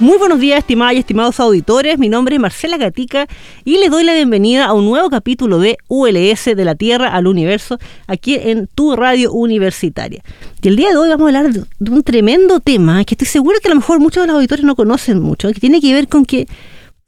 Muy 0.00 0.16
buenos 0.16 0.40
días, 0.40 0.60
estimadas 0.60 0.94
y 0.94 0.98
estimados 1.00 1.40
auditores. 1.40 1.98
Mi 1.98 2.08
nombre 2.08 2.34
es 2.34 2.40
Marcela 2.40 2.78
Gatica 2.78 3.26
y 3.66 3.76
les 3.76 3.90
doy 3.90 4.02
la 4.02 4.14
bienvenida 4.14 4.64
a 4.64 4.72
un 4.72 4.86
nuevo 4.86 5.10
capítulo 5.10 5.58
de 5.58 5.76
ULS 5.88 6.46
de 6.56 6.64
la 6.64 6.74
Tierra 6.74 7.08
al 7.08 7.26
Universo 7.26 7.78
aquí 8.06 8.36
en 8.36 8.66
tu 8.66 8.96
radio 8.96 9.30
universitaria. 9.30 10.22
Y 10.62 10.68
el 10.68 10.76
día 10.76 10.88
de 10.88 10.96
hoy 10.96 11.10
vamos 11.10 11.24
a 11.26 11.38
hablar 11.38 11.52
de, 11.52 11.90
un 11.90 12.02
tremendo 12.02 12.60
tema 12.60 13.04
que 13.04 13.12
estoy 13.12 13.26
seguro 13.26 13.58
que 13.60 13.68
a 13.68 13.72
lo 13.72 13.76
mejor 13.76 14.00
muchos 14.00 14.22
de 14.22 14.28
los 14.28 14.36
auditores 14.36 14.64
no 14.64 14.74
conocen 14.74 15.20
mucho, 15.20 15.52
que 15.52 15.60
tiene 15.60 15.82
que 15.82 15.92
ver 15.92 16.08
con 16.08 16.24
que 16.24 16.48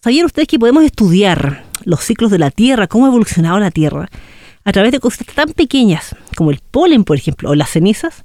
sabían 0.04 0.26
ustedes 0.26 0.46
que 0.46 0.58
podemos 0.58 0.84
estudiar 0.84 1.64
los 1.84 2.04
ciclos 2.04 2.30
de 2.30 2.40
la 2.40 2.50
Tierra, 2.50 2.88
cómo 2.88 3.06
ha 3.06 3.08
evolucionado 3.08 3.58
la 3.58 3.70
Tierra, 3.70 4.10
a 4.64 4.72
través 4.72 4.92
de 4.92 5.00
cosas 5.00 5.26
tan 5.34 5.48
pequeñas 5.54 6.14
como 6.36 6.50
el 6.50 6.60
polen, 6.70 7.04
por 7.04 7.16
ejemplo, 7.16 7.48
o 7.48 7.54
las 7.54 7.70
cenizas 7.70 8.22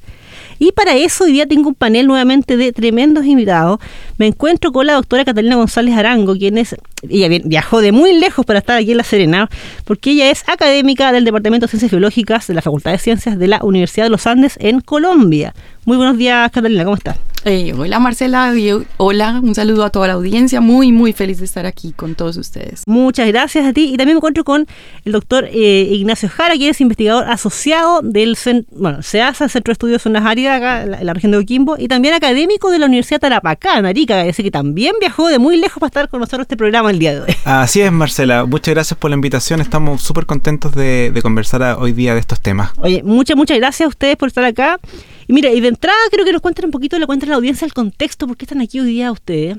y 0.59 0.71
para 0.71 0.95
eso 0.95 1.25
hoy 1.25 1.33
día 1.33 1.45
tengo 1.45 1.69
un 1.69 1.75
panel 1.75 2.07
nuevamente 2.07 2.57
de 2.57 2.73
tremendos 2.73 3.25
invitados. 3.25 3.79
Me 4.17 4.25
encuentro 4.25 4.71
con 4.71 4.87
la 4.87 4.93
doctora 4.93 5.23
Catalina 5.25 5.55
González 5.55 5.95
Arango, 5.95 6.35
quien 6.35 6.57
es, 6.57 6.75
ella 7.07 7.27
viajó 7.45 7.81
de 7.81 7.91
muy 7.91 8.19
lejos 8.19 8.45
para 8.45 8.59
estar 8.59 8.77
aquí 8.77 8.91
en 8.91 8.97
La 8.97 9.03
Serena, 9.03 9.47
porque 9.85 10.11
ella 10.11 10.31
es 10.31 10.43
académica 10.49 11.11
del 11.11 11.23
Departamento 11.23 11.67
de 11.67 11.69
Ciencias 11.69 11.91
Biológicas 11.91 12.47
de 12.47 12.55
la 12.55 12.63
Facultad 12.63 12.91
de 12.91 12.97
Ciencias 12.97 13.37
de 13.37 13.47
la 13.47 13.63
Universidad 13.63 14.07
de 14.07 14.09
los 14.09 14.25
Andes 14.25 14.57
en 14.59 14.81
Colombia. 14.81 15.53
Muy 15.85 15.97
buenos 15.97 16.17
días, 16.17 16.51
Catalina, 16.51 16.83
¿cómo 16.83 16.97
estás? 16.97 17.17
Eh, 17.45 17.73
hola 17.77 17.99
Marcela, 17.99 18.53
hola, 18.97 19.39
un 19.41 19.55
saludo 19.55 19.85
a 19.85 19.89
toda 19.89 20.07
la 20.07 20.13
audiencia, 20.15 20.59
muy 20.59 20.91
muy 20.91 21.13
feliz 21.13 21.39
de 21.39 21.45
estar 21.45 21.65
aquí 21.65 21.93
con 21.93 22.13
todos 22.13 22.35
ustedes. 22.35 22.83
Muchas 22.87 23.25
gracias 23.27 23.65
a 23.65 23.71
ti 23.71 23.93
y 23.93 23.95
también 23.95 24.15
me 24.15 24.17
encuentro 24.17 24.43
con 24.43 24.67
el 25.05 25.11
doctor 25.13 25.47
eh, 25.49 25.87
Ignacio 25.93 26.27
Jara, 26.27 26.55
quien 26.55 26.71
es 26.71 26.81
investigador 26.81 27.29
asociado 27.29 28.01
del 28.01 28.37
bueno, 28.71 29.01
CEASA, 29.01 29.47
Centro 29.47 29.71
de 29.71 29.73
Estudios 29.73 30.01
Zonas 30.01 30.25
Áridas, 30.25 30.57
acá 30.57 30.83
en 30.83 31.05
la, 31.05 31.13
región 31.13 31.31
de 31.31 31.37
Oquimbo, 31.37 31.77
y 31.79 31.87
también 31.87 32.15
académico 32.15 32.69
de 32.69 32.79
la 32.79 32.87
Universidad 32.87 33.21
Tarapacá, 33.21 33.75
Arica, 33.75 34.06
así 34.13 34.43
que 34.43 34.51
también 34.51 34.93
viajó 34.99 35.27
de 35.27 35.39
muy 35.39 35.57
lejos 35.57 35.79
para 35.79 35.87
estar 35.87 36.09
con 36.09 36.19
nosotros 36.19 36.41
este 36.41 36.57
programa 36.57 36.91
el 36.91 36.99
día 36.99 37.13
de 37.13 37.21
hoy. 37.21 37.35
Así 37.45 37.81
es, 37.81 37.91
Marcela, 37.91 38.45
muchas 38.45 38.73
gracias 38.73 38.97
por 38.97 39.09
la 39.11 39.15
invitación, 39.15 39.61
estamos 39.61 40.01
súper 40.01 40.25
contentos 40.25 40.73
de, 40.73 41.11
de 41.11 41.21
conversar 41.21 41.77
hoy 41.79 41.91
día 41.91 42.13
de 42.13 42.19
estos 42.19 42.41
temas. 42.41 42.71
Oye, 42.77 43.01
muchas, 43.03 43.35
muchas 43.35 43.57
gracias 43.57 43.85
a 43.85 43.89
ustedes 43.89 44.15
por 44.15 44.27
estar 44.27 44.43
acá. 44.43 44.79
Y 45.27 45.33
mira, 45.33 45.51
y 45.51 45.59
de 45.59 45.67
entrada 45.67 45.97
creo 46.09 46.23
que 46.23 46.31
nos 46.31 46.41
cuenten 46.41 46.65
un 46.65 46.71
poquito, 46.71 46.97
le 46.97 47.05
cuenten 47.05 47.29
a 47.29 47.31
la 47.31 47.35
audiencia 47.35 47.65
el 47.65 47.73
contexto, 47.73 48.27
por 48.27 48.37
qué 48.37 48.45
están 48.45 48.61
aquí 48.61 48.79
hoy 48.79 48.87
día 48.87 49.11
ustedes. 49.11 49.57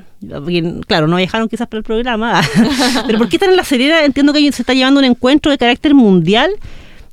claro, 0.87 1.09
no 1.09 1.17
viajaron 1.17 1.49
quizás 1.49 1.69
para 1.69 1.79
el 1.79 1.85
programa, 1.85 2.41
pero 3.07 3.19
por 3.19 3.29
qué 3.29 3.37
están 3.37 3.51
en 3.51 3.57
la 3.57 3.65
Serena. 3.65 4.05
Entiendo 4.05 4.33
que 4.33 4.41
se 4.51 4.63
está 4.63 4.73
llevando 4.73 5.01
un 5.01 5.05
encuentro 5.05 5.53
de 5.53 5.59
carácter 5.59 5.95
mundial 5.95 6.53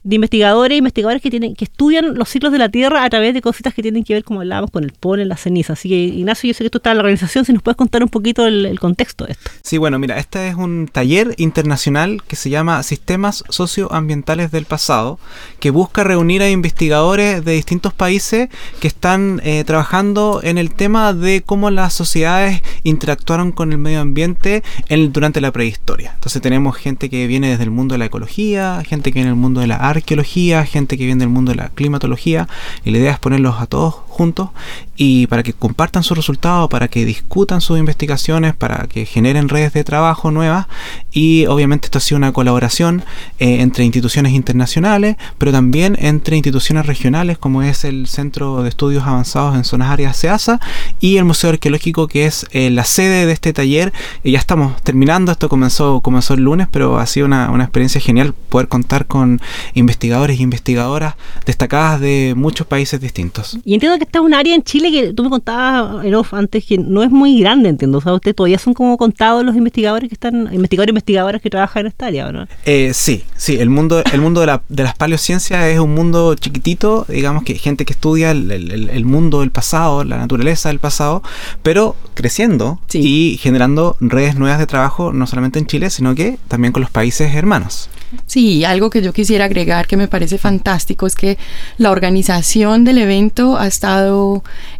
de 0.06 0.16
investigadores 0.16 0.76
e 0.76 0.78
investigadores 0.78 1.22
que 1.22 1.32
tienen 1.32 1.56
que 1.56 1.66
estudian 1.66 2.14
los 2.14 2.30
ciclos 2.30 2.52
de 2.52 2.60
la 2.60 2.70
Tierra 2.70 3.04
a 3.04 3.10
través 3.10 3.34
de 3.34 3.42
cositas 3.42 3.74
que 3.74 3.82
tienen 3.82 4.04
que 4.04 4.14
ver, 4.14 4.24
como 4.24 4.42
hablábamos, 4.42 4.70
con 4.70 4.84
el 4.84 4.92
polen, 4.92 5.28
la 5.28 5.36
ceniza. 5.36 5.74
Así 5.74 5.90
que, 5.90 5.96
Ignacio, 5.96 6.48
yo 6.48 6.54
sé 6.54 6.64
que 6.64 6.70
tú 6.70 6.78
estás 6.78 6.92
en 6.92 6.98
la 6.98 7.02
organización, 7.02 7.44
si 7.44 7.52
nos 7.54 7.64
puedes 7.64 7.76
contar 7.76 8.04
un 8.04 8.10
poquito 8.10 8.46
el, 8.46 8.80
contexto 8.80 9.26
de 9.26 9.32
esto. 9.32 9.50
Sí, 9.64 9.80
bueno, 9.80 9.98
mira, 9.98 10.20
este 10.20 10.48
es 10.48 10.56
un 10.56 10.88
taller 10.92 11.34
internacional 11.38 12.22
que 12.28 12.36
se 12.36 12.52
llama 12.52 12.84
Sistemas 12.84 13.44
Socioambientales 13.50 14.52
del 14.52 14.66
Pasado, 14.66 15.18
que 15.60 15.72
busca 15.72 16.04
reunir 16.04 16.44
a 16.44 16.52
investigadores 16.52 17.44
de 17.44 17.54
distintos 17.54 17.92
países 17.92 18.50
que 18.80 18.88
están 18.88 19.42
eh, 19.44 19.64
trabajando 19.66 20.42
en 20.44 20.60
el 20.60 20.72
tema 20.76 21.14
de 21.14 21.42
cómo 21.44 21.72
las 21.72 21.94
sociedades 21.94 22.62
interactuaron 22.84 23.52
con 23.52 23.72
el 23.72 23.80
medio 23.80 24.02
ambiente 24.02 24.62
en, 24.88 25.12
durante 25.12 25.42
la 25.42 25.52
prehistoria. 25.52 26.12
Entonces 26.14 26.44
tenemos 26.44 26.76
gente 26.76 27.10
que 27.10 27.26
viene 27.26 27.50
desde 27.50 27.64
el 27.64 27.72
mundo 27.72 27.94
de 27.94 28.00
la 28.00 28.06
ecología, 28.06 28.84
gente 28.86 29.12
que 29.12 29.16
viene 29.16 29.32
del 29.32 29.40
mundo 29.40 29.62
de 29.62 29.68
la 29.68 29.78
arqueología, 29.98 30.66
gente 30.66 30.98
que 30.98 31.06
viene 31.06 31.20
del 31.20 31.30
mundo 31.30 31.52
de 31.52 31.58
la 31.58 31.70
climatología, 31.70 32.48
y 32.84 32.92
la 32.92 32.98
idea 32.98 33.12
es 33.12 33.20
ponerlos 33.20 33.60
a 33.60 33.66
todos 33.66 34.05
juntos 34.16 34.50
y 34.96 35.28
para 35.28 35.44
que 35.44 35.52
compartan 35.52 36.04
sus 36.04 36.16
resultados, 36.16 36.70
para 36.70 36.88
que 36.88 37.04
discutan 37.04 37.60
sus 37.60 37.78
investigaciones, 37.78 38.56
para 38.56 38.88
que 38.88 39.06
generen 39.06 39.50
redes 39.50 39.74
de 39.74 39.84
trabajo 39.84 40.32
nuevas 40.32 40.68
y 41.12 41.46
obviamente 41.48 41.88
esto 41.88 41.98
ha 41.98 42.02
sido 42.02 42.18
una 42.18 42.32
colaboración 42.32 43.04
eh, 43.40 43.62
entre 43.62 43.84
instituciones 43.84 44.32
internacionales, 44.34 45.18
pero 45.38 45.52
también 45.52 45.98
entre 46.00 46.38
instituciones 46.38 46.86
regionales 46.86 47.38
como 47.38 47.62
es 47.62 47.84
el 47.84 48.08
Centro 48.08 48.64
de 48.64 48.70
Estudios 48.70 49.04
Avanzados 49.04 49.56
en 49.56 49.66
Zonas 49.66 49.90
Áreas 49.90 50.18
SEASA 50.18 50.60
y 51.00 51.18
el 51.18 51.26
Museo 51.26 51.50
Arqueológico 51.50 52.08
que 52.08 52.26
es 52.26 52.46
eh, 52.52 52.70
la 52.70 52.86
sede 52.86 53.26
de 53.26 53.34
este 53.34 53.54
taller. 53.54 53.92
Y 54.24 54.32
ya 54.32 54.40
estamos 54.40 54.82
terminando, 54.82 55.32
esto 55.32 55.50
comenzó, 55.50 56.02
comenzó 56.02 56.34
el 56.34 56.42
lunes, 56.42 56.68
pero 56.72 56.98
ha 56.98 57.06
sido 57.06 57.26
una, 57.26 57.52
una 57.52 57.66
experiencia 57.66 58.00
genial 58.00 58.34
poder 58.50 58.68
contar 58.68 59.06
con 59.06 59.42
investigadores 59.74 60.40
y 60.40 60.44
investigadoras 60.44 61.16
destacadas 61.46 62.00
de 62.00 62.34
muchos 62.36 62.68
países 62.68 63.02
distintos. 63.02 63.58
Y 63.66 63.74
entiendo 63.74 63.98
que 63.98 64.05
esta 64.06 64.20
es 64.20 64.26
un 64.26 64.34
área 64.34 64.56
en 64.56 64.64
Chile 64.64 64.92
que 64.92 65.14
tú 65.14 65.24
me 65.24 65.30
contabas 65.30 66.06
en 66.06 66.16
antes 66.32 66.66
que 66.66 66.78
no 66.78 67.04
es 67.04 67.12
muy 67.12 67.40
grande, 67.40 67.70
entiendo. 67.70 67.98
O 67.98 68.02
sea, 68.02 68.14
ustedes 68.14 68.36
todavía 68.36 68.58
son 68.58 68.74
como 68.74 68.98
contados 68.98 69.44
los 69.44 69.56
investigadores 69.56 70.10
que 70.10 70.16
están, 70.16 70.54
investigadores 70.54 70.90
y 70.90 70.94
investigadoras 70.94 71.42
que 71.42 71.50
trabajan 71.50 71.82
en 71.82 71.88
esta 71.88 72.08
área, 72.08 72.32
¿no? 72.32 72.48
Eh, 72.66 72.92
sí, 72.94 73.24
sí. 73.36 73.58
El 73.58 73.70
mundo, 73.70 74.04
el 74.12 74.22
mundo 74.22 74.42
de, 74.42 74.48
la, 74.48 74.62
de 74.70 74.84
las 74.84 74.96
paleociencias 74.96 75.66
es 75.66 75.80
un 75.80 75.94
mundo 75.94 76.36
chiquitito, 76.36 77.06
digamos 77.10 77.44
que 77.44 77.56
gente 77.56 77.86
que 77.86 77.94
estudia 77.94 78.32
el, 78.32 78.52
el, 78.52 79.06
mundo 79.06 79.42
del 79.42 79.52
pasado, 79.52 80.04
la 80.04 80.18
naturaleza 80.18 80.70
del 80.70 80.80
pasado, 80.80 81.22
pero 81.64 81.96
creciendo 82.14 82.80
y 82.94 83.38
generando 83.42 83.98
redes 84.00 84.36
nuevas 84.36 84.60
de 84.60 84.68
trabajo, 84.68 85.12
no 85.12 85.28
solamente 85.28 85.60
en 85.60 85.68
Chile, 85.68 85.90
sino 85.90 86.16
que 86.16 86.38
también 86.48 86.72
con 86.72 86.82
los 86.82 86.92
países 86.92 87.34
hermanos. 87.36 87.90
Sí, 88.28 88.64
algo 88.66 88.90
que 88.90 89.02
yo 89.02 89.14
quisiera 89.14 89.46
agregar 89.46 89.88
que 89.88 89.98
me 89.98 90.08
parece 90.08 90.38
fantástico 90.38 91.08
es 91.08 91.16
que 91.16 91.38
la 91.78 91.92
organización 91.92 92.84
del 92.84 93.00
evento 93.00 93.58
ha 93.58 93.68
estado 93.68 93.95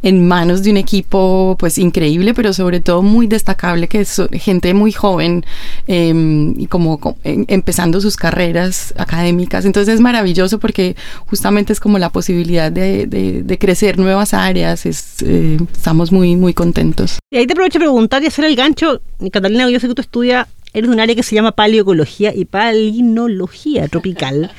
en 0.04 0.28
manos 0.28 0.64
de 0.64 0.72
un 0.72 0.78
equipo 0.78 1.56
pues 1.60 1.78
increíble, 1.78 2.34
pero 2.34 2.54
sobre 2.54 2.80
todo 2.80 3.02
muy 3.02 3.28
destacable, 3.28 3.88
que 3.88 4.02
es 4.02 4.22
gente 4.34 4.74
muy 4.74 4.92
joven 4.92 5.46
em, 5.88 6.54
y 6.60 6.68
como 6.68 7.00
em, 7.24 7.46
empezando 7.48 8.02
sus 8.02 8.16
carreras 8.16 8.94
académicas. 8.98 9.66
Entonces 9.66 9.96
es 9.96 10.02
maravilloso 10.02 10.60
porque 10.60 10.96
justamente 11.28 11.74
es 11.74 11.80
como 11.80 11.98
la 12.00 12.10
posibilidad 12.10 12.72
de, 12.72 13.58
crecer 13.60 13.98
nuevas 13.98 14.34
áreas. 14.34 14.86
Es, 14.86 15.18
eh, 15.22 15.58
estamos 15.72 16.12
muy, 16.12 16.36
muy 16.36 16.54
contentos. 16.54 17.20
Y 17.32 17.38
ahí 17.38 17.48
te 17.48 17.54
aprovecho 17.54 17.80
a 17.80 17.82
preguntar 17.82 18.24
y 18.24 18.28
hacer 18.28 18.46
el 18.46 18.56
gancho. 18.56 19.02
Catalina, 19.32 19.70
yo 19.70 19.80
sé 19.80 19.88
que 19.88 19.96
tú 19.96 20.02
estudias 20.02 20.48
eres 20.76 20.90
de 20.90 20.94
un 20.94 21.00
área 21.00 21.16
que 21.16 21.24
se 21.24 21.36
llama 21.36 21.54
paleoecología 21.54 22.34
y 22.36 22.46
palinología 22.46 23.88
tropical. 23.88 24.52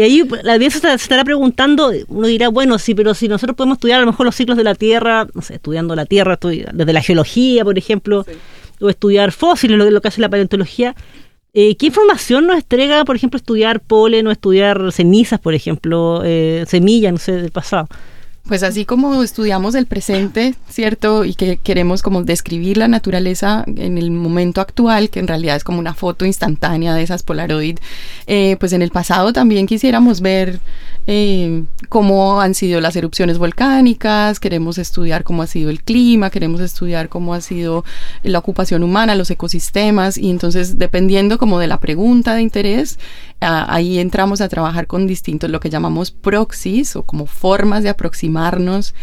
Y 0.00 0.02
ahí 0.02 0.22
la 0.44 0.54
audiencia 0.54 0.80
se 0.80 0.94
estará 0.94 1.24
preguntando, 1.24 1.92
uno 2.08 2.26
dirá, 2.26 2.48
bueno, 2.48 2.78
sí, 2.78 2.94
pero 2.94 3.12
si 3.12 3.28
nosotros 3.28 3.54
podemos 3.54 3.76
estudiar 3.76 3.98
a 3.98 4.00
lo 4.00 4.06
mejor 4.06 4.24
los 4.24 4.34
ciclos 4.34 4.56
de 4.56 4.64
la 4.64 4.74
Tierra, 4.74 5.28
no 5.34 5.42
sé, 5.42 5.56
estudiando 5.56 5.94
la 5.94 6.06
Tierra, 6.06 6.38
desde 6.40 6.92
la 6.94 7.02
geología, 7.02 7.64
por 7.64 7.76
ejemplo, 7.76 8.24
o 8.80 8.88
estudiar 8.88 9.30
fósiles, 9.30 9.76
lo, 9.76 9.90
lo 9.90 10.00
que 10.00 10.08
hace 10.08 10.22
la 10.22 10.30
paleontología, 10.30 10.96
eh, 11.52 11.76
¿Qué 11.76 11.86
información 11.86 12.46
nos 12.46 12.56
entrega, 12.56 13.04
por 13.04 13.14
ejemplo, 13.14 13.36
estudiar 13.36 13.80
polen 13.80 14.26
o 14.26 14.30
estudiar 14.30 14.90
cenizas, 14.90 15.38
por 15.38 15.52
ejemplo, 15.52 16.22
eh, 16.24 16.64
semillas, 16.66 17.12
no 17.12 17.18
sé, 17.18 17.32
del 17.32 17.50
pasado? 17.50 17.86
Pues 18.50 18.64
así 18.64 18.84
como 18.84 19.22
estudiamos 19.22 19.76
el 19.76 19.86
presente, 19.86 20.56
¿cierto? 20.68 21.24
Y 21.24 21.34
que 21.34 21.58
queremos 21.58 22.02
como 22.02 22.24
describir 22.24 22.78
la 22.78 22.88
naturaleza 22.88 23.62
en 23.64 23.96
el 23.96 24.10
momento 24.10 24.60
actual, 24.60 25.08
que 25.08 25.20
en 25.20 25.28
realidad 25.28 25.54
es 25.54 25.62
como 25.62 25.78
una 25.78 25.94
foto 25.94 26.26
instantánea 26.26 26.92
de 26.92 27.04
esas 27.04 27.22
Polaroid, 27.22 27.78
eh, 28.26 28.56
pues 28.58 28.72
en 28.72 28.82
el 28.82 28.90
pasado 28.90 29.32
también 29.32 29.68
quisiéramos 29.68 30.20
ver 30.20 30.58
eh, 31.12 31.64
cómo 31.88 32.40
han 32.40 32.54
sido 32.54 32.80
las 32.80 32.94
erupciones 32.94 33.36
volcánicas, 33.36 34.38
queremos 34.38 34.78
estudiar 34.78 35.24
cómo 35.24 35.42
ha 35.42 35.48
sido 35.48 35.68
el 35.68 35.82
clima, 35.82 36.30
queremos 36.30 36.60
estudiar 36.60 37.08
cómo 37.08 37.34
ha 37.34 37.40
sido 37.40 37.84
la 38.22 38.38
ocupación 38.38 38.84
humana, 38.84 39.16
los 39.16 39.28
ecosistemas, 39.28 40.16
y 40.16 40.30
entonces 40.30 40.78
dependiendo 40.78 41.36
como 41.36 41.58
de 41.58 41.66
la 41.66 41.80
pregunta 41.80 42.36
de 42.36 42.42
interés, 42.42 43.00
ahí 43.40 43.98
entramos 43.98 44.40
a 44.40 44.48
trabajar 44.48 44.86
con 44.86 45.08
distintos, 45.08 45.50
lo 45.50 45.58
que 45.58 45.68
llamamos 45.68 46.12
proxies 46.12 46.94
o 46.94 47.02
como 47.02 47.26
formas 47.26 47.82
de 47.82 47.88
aproximarnos 47.88 48.94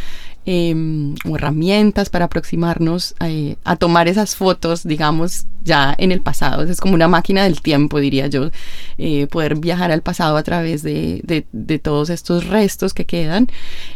Em, 0.49 1.13
o 1.29 1.35
herramientas 1.35 2.09
para 2.09 2.23
aproximarnos 2.23 3.15
eh, 3.19 3.57
a 3.65 3.75
tomar 3.75 4.07
esas 4.07 4.37
fotos, 4.37 4.87
digamos, 4.87 5.45
ya 5.63 5.95
en 5.97 6.11
el 6.11 6.21
pasado. 6.21 6.63
Es 6.63 6.79
como 6.79 6.93
una 6.93 7.07
máquina 7.07 7.43
del 7.43 7.61
tiempo, 7.61 7.99
diría 7.99 8.27
yo, 8.27 8.49
eh, 8.97 9.27
poder 9.27 9.55
viajar 9.55 9.91
al 9.91 10.01
pasado 10.01 10.37
a 10.37 10.43
través 10.43 10.83
de, 10.83 11.21
de, 11.51 11.79
todos 11.79 12.09
estos 12.09 12.47
restos 12.47 12.93
que 12.93 13.05
quedan, 13.05 13.47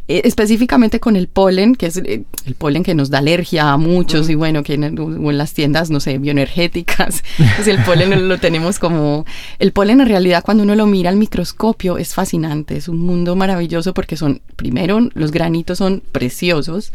eh, 0.07 0.21
específicamente 0.25 0.99
con 0.99 1.15
el 1.15 1.27
polen, 1.27 1.75
que 1.75 1.87
es 1.87 1.97
el 1.97 2.25
polen 2.57 2.83
que 2.83 2.93
nos 2.93 3.09
da 3.09 3.19
alergia 3.19 3.71
a 3.71 3.77
muchos 3.77 4.29
y 4.29 4.35
bueno, 4.35 4.63
que 4.63 4.75
en, 4.75 4.83
en 4.83 5.37
las 5.37 5.53
tiendas, 5.53 5.89
no 5.89 5.99
sé, 5.99 6.17
bioenergéticas, 6.17 7.23
pues 7.55 7.67
el 7.67 7.83
polen 7.83 8.27
lo 8.27 8.39
tenemos 8.39 8.79
como... 8.79 9.25
El 9.59 9.71
polen 9.71 10.01
en 10.01 10.07
realidad 10.07 10.43
cuando 10.43 10.63
uno 10.63 10.75
lo 10.75 10.85
mira 10.85 11.09
al 11.09 11.17
microscopio 11.17 11.97
es 11.97 12.13
fascinante, 12.13 12.77
es 12.77 12.87
un 12.87 12.99
mundo 12.99 13.35
maravilloso 13.35 13.93
porque 13.93 14.17
son, 14.17 14.41
primero, 14.55 14.99
los 15.13 15.31
granitos 15.31 15.77
son 15.77 16.03
preciosos, 16.11 16.93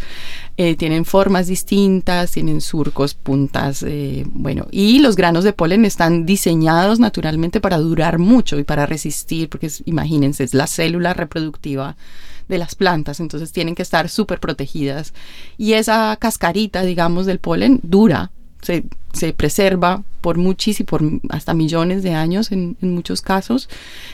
eh, 0.56 0.76
tienen 0.76 1.04
formas 1.04 1.46
distintas, 1.46 2.30
tienen 2.32 2.60
surcos, 2.60 3.14
puntas, 3.14 3.82
eh, 3.86 4.24
y 4.70 4.98
los 5.00 5.16
granos 5.16 5.44
de 5.44 5.52
polen 5.52 5.84
están 5.84 6.26
diseñados 6.26 6.98
naturalmente 6.98 7.60
para 7.60 7.78
durar 7.78 8.18
mucho 8.18 8.58
y 8.58 8.64
para 8.64 8.86
resistir, 8.86 9.48
porque 9.48 9.70
imagínense, 9.84 10.44
es 10.44 10.54
la 10.54 10.66
célula 10.66 11.14
reproductiva 11.14 11.96
de 12.48 12.58
las 12.58 12.74
plantas, 12.74 13.20
entonces 13.20 13.52
tienen 13.52 13.74
que 13.74 13.82
estar 13.82 14.08
súper 14.08 14.40
protegidas. 14.40 15.14
Y 15.58 15.74
esa 15.74 16.16
cascarita, 16.16 16.82
digamos, 16.82 17.26
del 17.26 17.40
polen 17.40 17.80
dura, 17.82 18.30
se, 18.62 18.84
se 19.12 19.32
preserva 19.32 20.02
por 20.20 20.38
muchísimos, 20.38 20.88
por 20.88 21.02
hasta 21.28 21.54
millones 21.54 22.02
de 22.02 22.12
años 22.12 22.50
en, 22.50 22.76
muchos 22.80 23.22
casos. 23.22 23.68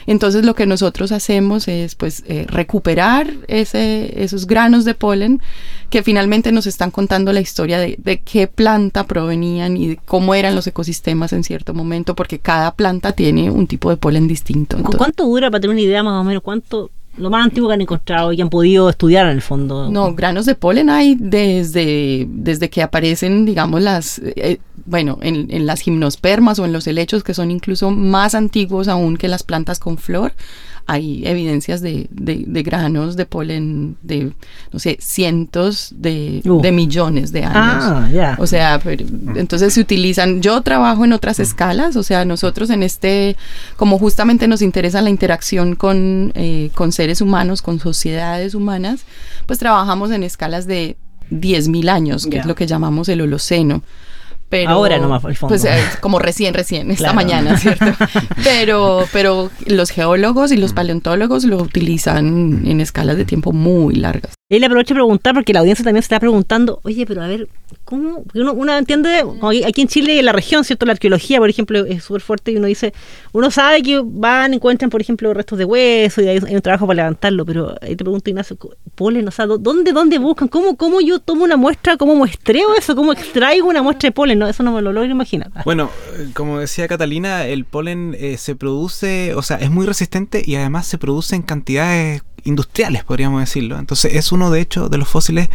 Entonces 0.05 0.45
lo 0.45 0.53
que 0.53 0.67
nosotros 0.67 1.11
hacemos 1.11 1.67
es 1.67 1.95
pues 1.95 2.23
eh, 2.27 2.45
recuperar 2.47 3.33
ese, 3.47 4.23
esos 4.23 4.45
granos 4.45 4.85
de 4.85 4.93
polen 4.93 5.41
que 5.89 6.03
finalmente 6.03 6.51
nos 6.51 6.67
están 6.67 6.91
contando 6.91 7.33
la 7.33 7.41
historia 7.41 7.79
de, 7.79 7.95
de, 7.97 8.19
qué 8.19 8.47
planta 8.47 9.07
provenían 9.07 9.75
y 9.75 9.95
cómo 9.95 10.35
eran 10.35 10.53
los 10.55 10.67
ecosistemas 10.67 11.33
en 11.33 11.43
cierto 11.43 11.73
momento, 11.73 12.15
porque 12.15 12.39
cada 12.39 12.75
planta 12.75 13.13
tiene 13.13 13.49
un 13.49 13.65
tipo 13.65 13.89
de 13.89 13.97
polen 13.97 14.27
distinto. 14.27 14.77
¿Cuánto 14.83 15.25
dura 15.25 15.49
para 15.49 15.61
tener 15.61 15.73
una 15.73 15.81
idea 15.81 16.03
más 16.03 16.21
o 16.21 16.23
menos? 16.23 16.43
¿Cuánto 16.43 16.91
lo 17.17 17.29
más 17.29 17.45
antiguo 17.45 17.69
que 17.69 17.75
han 17.75 17.81
encontrado 17.81 18.33
y 18.33 18.41
han 18.41 18.49
podido 18.49 18.89
estudiar 18.89 19.25
en 19.27 19.33
el 19.33 19.41
fondo. 19.41 19.89
No, 19.89 20.13
granos 20.13 20.45
de 20.45 20.55
polen 20.55 20.89
hay 20.89 21.15
desde, 21.19 22.25
desde 22.29 22.69
que 22.69 22.81
aparecen, 22.81 23.45
digamos, 23.45 23.81
las, 23.81 24.19
eh, 24.19 24.59
bueno, 24.85 25.19
en, 25.21 25.47
en, 25.51 25.65
las 25.65 25.81
gimnospermas 25.81 26.59
o 26.59 26.65
en 26.65 26.73
los 26.73 26.87
helechos 26.87 27.23
que 27.23 27.33
son 27.33 27.51
incluso 27.51 27.91
más 27.91 28.33
antiguos 28.35 28.87
aún 28.87 29.17
que 29.17 29.27
las 29.27 29.43
plantas 29.43 29.79
con 29.79 29.97
flor 29.97 30.33
hay 30.85 31.25
evidencias 31.25 31.81
de, 31.81 32.07
de, 32.11 32.63
granos 32.63 33.15
de 33.15 33.25
polen 33.25 33.95
de, 34.01 34.33
no 34.71 34.79
sé, 34.79 34.97
cientos 34.99 35.93
de, 35.95 36.41
uh. 36.45 36.61
de 36.61 36.71
millones 36.71 37.31
de 37.31 37.45
años. 37.45 38.11
Ah, 38.15 38.35
O 38.37 38.47
sea, 38.47 38.81
entonces 39.35 39.73
se 39.73 39.79
utilizan, 39.81 40.41
yo 40.41 40.61
trabajo 40.61 41.05
en 41.05 41.13
otras 41.13 41.39
escalas, 41.39 41.95
o 41.95 42.03
sea, 42.03 42.25
nosotros 42.25 42.69
en 42.69 42.83
este, 42.83 43.37
como 43.77 43.97
justamente 43.97 44.47
nos 44.47 44.61
interesa 44.61 45.01
la 45.01 45.09
interacción 45.09 45.75
con, 45.75 46.31
eh, 46.35 46.69
con 46.75 46.91
seres 46.91 47.21
humanos, 47.21 47.61
con 47.61 47.79
sociedades 47.79 48.53
humanas, 48.53 49.05
pues 49.45 49.59
trabajamos 49.59 50.11
en 50.11 50.23
escalas 50.23 50.67
de 50.67 50.97
10.000 51.31 51.89
años, 51.89 52.27
que 52.27 52.37
es 52.37 52.45
lo 52.45 52.55
que 52.55 52.67
llamamos 52.67 53.09
el 53.09 53.21
Holoceno. 53.21 53.83
Ahora 54.67 54.99
nomás, 54.99 55.23
el 55.25 55.35
fondo. 55.35 55.51
Pues 55.51 55.65
eh, 55.65 55.81
como 55.99 56.19
recién, 56.19 56.53
recién, 56.53 56.91
esta 56.91 57.13
mañana, 57.13 57.57
¿cierto? 57.57 57.85
pero, 58.43 59.05
pero 59.11 59.49
los 59.65 59.89
geólogos 59.89 60.51
y 60.51 60.57
los 60.57 60.73
paleontólogos 60.73 61.43
lo 61.45 61.57
utilizan 61.57 62.65
en 62.65 62.79
escalas 62.79 63.17
de 63.17 63.25
tiempo 63.25 63.51
muy 63.51 63.95
largas. 63.95 64.33
Y 64.49 64.59
le 64.59 64.67
aprovecho 64.67 64.93
a 64.93 64.97
preguntar, 64.97 65.33
porque 65.33 65.53
la 65.53 65.61
audiencia 65.61 65.83
también 65.83 66.03
se 66.03 66.05
está 66.05 66.19
preguntando, 66.19 66.79
oye, 66.83 67.05
pero 67.07 67.23
a 67.23 67.27
ver, 67.27 67.47
¿cómo? 67.93 68.23
Uno, 68.33 68.53
uno 68.53 68.77
entiende, 68.77 69.23
aquí 69.65 69.81
en 69.81 69.87
Chile, 69.87 70.19
en 70.19 70.25
la 70.25 70.31
región, 70.31 70.63
¿cierto? 70.63 70.85
La 70.85 70.93
arqueología, 70.93 71.39
por 71.39 71.49
ejemplo, 71.49 71.85
es 71.85 72.03
súper 72.03 72.21
fuerte 72.21 72.51
y 72.51 72.57
uno 72.57 72.67
dice, 72.67 72.93
uno 73.33 73.51
sabe 73.51 73.83
que 73.83 74.01
van, 74.03 74.53
encuentran, 74.53 74.89
por 74.89 75.01
ejemplo, 75.01 75.33
restos 75.33 75.59
de 75.59 75.65
hueso 75.65 76.21
y 76.21 76.27
hay, 76.27 76.37
un 76.37 76.61
trabajo 76.61 76.87
para 76.87 76.97
levantarlo, 76.97 77.45
pero 77.45 77.75
ahí 77.81 77.95
te 77.95 78.03
pregunto, 78.03 78.29
Ignacio, 78.29 78.57
polen, 78.95 79.27
o 79.27 79.31
sea, 79.31 79.45
¿dónde, 79.45 79.91
dónde 79.91 80.17
buscan? 80.17 80.47
¿Cómo, 80.47 80.75
¿Cómo 80.75 81.01
yo 81.01 81.19
tomo 81.19 81.43
una 81.43 81.57
muestra? 81.57 81.97
¿Cómo 81.97 82.15
muestreo 82.15 82.73
eso? 82.75 82.95
¿Cómo 82.95 83.13
extraigo 83.13 83.67
una 83.67 83.83
muestra 83.83 84.07
de 84.07 84.11
polen? 84.11 84.39
No, 84.39 84.47
eso 84.47 84.63
no 84.63 84.73
me 84.73 84.81
lo 84.81 84.91
logro 84.91 85.09
imaginar. 85.11 85.51
Bueno, 85.65 85.89
como 86.33 86.59
decía 86.59 86.87
Catalina, 86.87 87.45
el 87.45 87.65
polen 87.65 88.15
eh, 88.19 88.37
se 88.37 88.55
produce, 88.55 89.35
o 89.35 89.41
sea, 89.41 89.57
es 89.57 89.69
muy 89.69 89.85
resistente 89.85 90.41
y 90.45 90.55
además 90.55 90.87
se 90.87 90.97
produce 90.97 91.35
en 91.35 91.43
cantidades 91.43 92.23
industriales, 92.43 93.03
podríamos 93.03 93.39
decirlo. 93.41 93.77
Entonces 93.77 94.15
es 94.15 94.31
uno 94.31 94.51
de 94.51 94.61
hecho 94.61 94.89
de 94.89 94.97
los 94.97 95.07
fósiles 95.07 95.49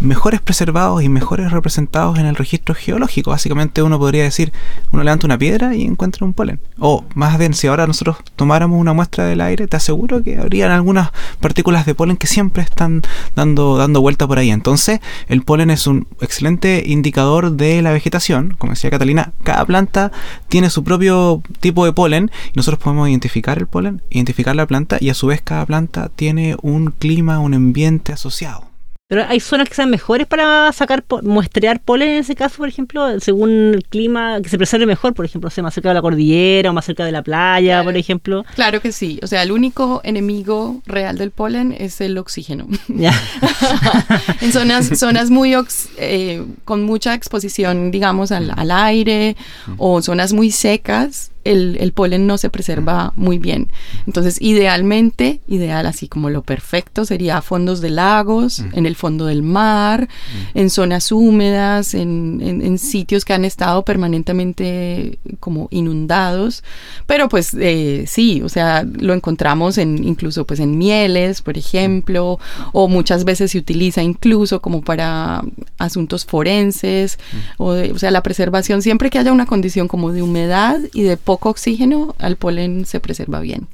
mejores 0.00 0.40
preservados 0.40 1.02
y 1.02 1.08
mejores 1.08 1.50
representados 1.50 2.18
en 2.18 2.26
el 2.26 2.36
registro 2.36 2.74
geológico. 2.74 3.30
Básicamente 3.30 3.82
uno 3.82 3.98
podría 3.98 4.24
decir, 4.24 4.52
uno 4.92 5.02
levanta 5.02 5.26
una 5.26 5.38
piedra 5.38 5.74
y 5.74 5.82
encuentra 5.82 6.24
un 6.26 6.32
polen. 6.32 6.60
O 6.78 7.04
más 7.14 7.38
bien, 7.38 7.54
si 7.54 7.66
ahora 7.66 7.86
nosotros 7.86 8.18
tomáramos 8.36 8.80
una 8.80 8.92
muestra 8.92 9.24
del 9.24 9.40
aire, 9.40 9.66
te 9.66 9.76
aseguro 9.76 10.22
que 10.22 10.38
habrían 10.38 10.70
algunas 10.70 11.10
partículas 11.40 11.86
de 11.86 11.94
polen 11.94 12.16
que 12.16 12.26
siempre 12.26 12.62
están 12.62 13.02
dando, 13.36 13.76
dando 13.76 14.00
vuelta 14.00 14.26
por 14.26 14.38
ahí. 14.38 14.50
Entonces 14.50 15.00
el 15.28 15.42
polen 15.42 15.70
es 15.70 15.86
un 15.86 16.06
excelente 16.20 16.82
indicador 16.86 17.52
de 17.52 17.82
la 17.82 17.92
vegetación. 17.92 18.54
Como 18.58 18.72
decía 18.72 18.90
Catalina, 18.90 19.32
cada 19.44 19.64
planta 19.64 20.12
tiene 20.48 20.70
su 20.70 20.84
propio 20.84 21.42
tipo 21.60 21.84
de 21.84 21.92
polen 21.92 22.30
y 22.52 22.56
nosotros 22.56 22.82
podemos 22.82 23.08
identificar 23.08 23.58
el 23.58 23.66
polen, 23.66 24.02
identificar 24.10 24.56
la 24.56 24.66
planta 24.66 24.98
y 25.00 25.10
a 25.10 25.14
su 25.14 25.26
vez 25.28 25.40
cada 25.42 25.66
planta 25.66 26.10
tiene 26.14 26.31
tiene 26.32 26.56
un 26.62 26.92
clima, 26.92 27.40
un 27.40 27.52
ambiente 27.52 28.12
asociado. 28.12 28.72
Pero 29.06 29.26
hay 29.28 29.40
zonas 29.40 29.68
que 29.68 29.74
sean 29.74 29.90
mejores 29.90 30.26
para 30.26 30.72
sacar, 30.72 31.04
muestrear 31.22 31.78
polen 31.80 32.08
en 32.08 32.18
ese 32.20 32.34
caso, 32.34 32.56
por 32.56 32.68
ejemplo, 32.70 33.20
según 33.20 33.50
el 33.74 33.84
clima, 33.84 34.40
que 34.40 34.48
se 34.48 34.56
preserve 34.56 34.86
mejor, 34.86 35.12
por 35.12 35.26
ejemplo, 35.26 35.50
sea 35.50 35.62
más 35.62 35.74
cerca 35.74 35.90
de 35.90 35.96
la 35.96 36.00
cordillera 36.00 36.70
o 36.70 36.72
más 36.72 36.86
cerca 36.86 37.04
de 37.04 37.12
la 37.12 37.20
playa, 37.20 37.84
por 37.84 37.94
ejemplo. 37.94 38.46
Claro 38.54 38.80
que 38.80 38.90
sí. 38.90 39.20
O 39.22 39.26
sea, 39.26 39.42
el 39.42 39.52
único 39.52 40.00
enemigo 40.04 40.80
real 40.86 41.18
del 41.18 41.30
polen 41.30 41.76
es 41.78 42.00
el 42.00 42.16
oxígeno. 42.16 42.66
en 44.40 44.52
zonas, 44.52 44.98
zonas 44.98 45.28
muy 45.28 45.54
eh, 45.98 46.46
con 46.64 46.84
mucha 46.84 47.12
exposición, 47.12 47.90
digamos, 47.90 48.32
al, 48.32 48.50
al 48.56 48.70
aire 48.70 49.36
o 49.76 50.00
zonas 50.00 50.32
muy 50.32 50.50
secas, 50.50 51.31
el, 51.44 51.92
polen 51.92 52.26
no 52.26 52.38
se 52.38 52.50
preserva 52.50 53.12
muy 53.16 53.38
bien. 53.38 53.68
Entonces, 54.06 54.40
idealmente, 54.40 55.40
ideal 55.48 55.86
así 55.86 56.08
como 56.08 56.30
lo 56.30 56.42
perfecto 56.42 57.04
sería 57.04 57.42
fondos 57.42 57.80
de 57.80 57.90
lagos, 57.90 58.64
en 58.72 58.86
el 58.86 58.96
fondo 58.96 59.26
del 59.26 59.42
mar, 59.42 60.08
en 60.54 60.70
zonas 60.70 61.12
húmedas, 61.12 61.94
en, 61.94 62.40
en, 62.42 62.78
sitios 62.78 63.24
que 63.24 63.32
han 63.32 63.44
estado 63.44 63.84
permanentemente 63.84 65.18
como 65.40 65.68
inundados. 65.70 66.62
Pero 67.06 67.28
pues 67.28 67.54
eh, 67.58 68.04
sí, 68.06 68.42
o 68.42 68.48
sea, 68.48 68.84
lo 68.84 69.12
encontramos 69.12 69.78
en 69.78 70.04
incluso 70.04 70.46
pues 70.46 70.60
en 70.60 70.78
mieles, 70.78 71.42
por 71.42 71.58
ejemplo, 71.58 72.38
o 72.72 72.88
muchas 72.88 73.24
veces 73.24 73.50
se 73.52 73.58
utiliza 73.58 74.02
incluso 74.02 74.60
como 74.60 74.82
para 74.82 75.42
asuntos 75.78 76.24
forenses, 76.24 77.18
o, 77.58 77.72
o 77.72 77.98
sea, 77.98 78.10
la 78.10 78.22
preservación 78.22 78.82
siempre 78.82 79.10
que 79.10 79.18
haya 79.18 79.32
una 79.32 79.46
condición 79.46 79.88
como 79.88 80.12
de 80.12 80.22
humedad 80.22 80.78
y 80.92 81.02
de 81.02 81.16
poco 81.32 81.48
oxígeno, 81.48 82.14
al 82.18 82.36
polen 82.36 82.84
se 82.84 83.00
preserva 83.00 83.40
bien. 83.40 83.66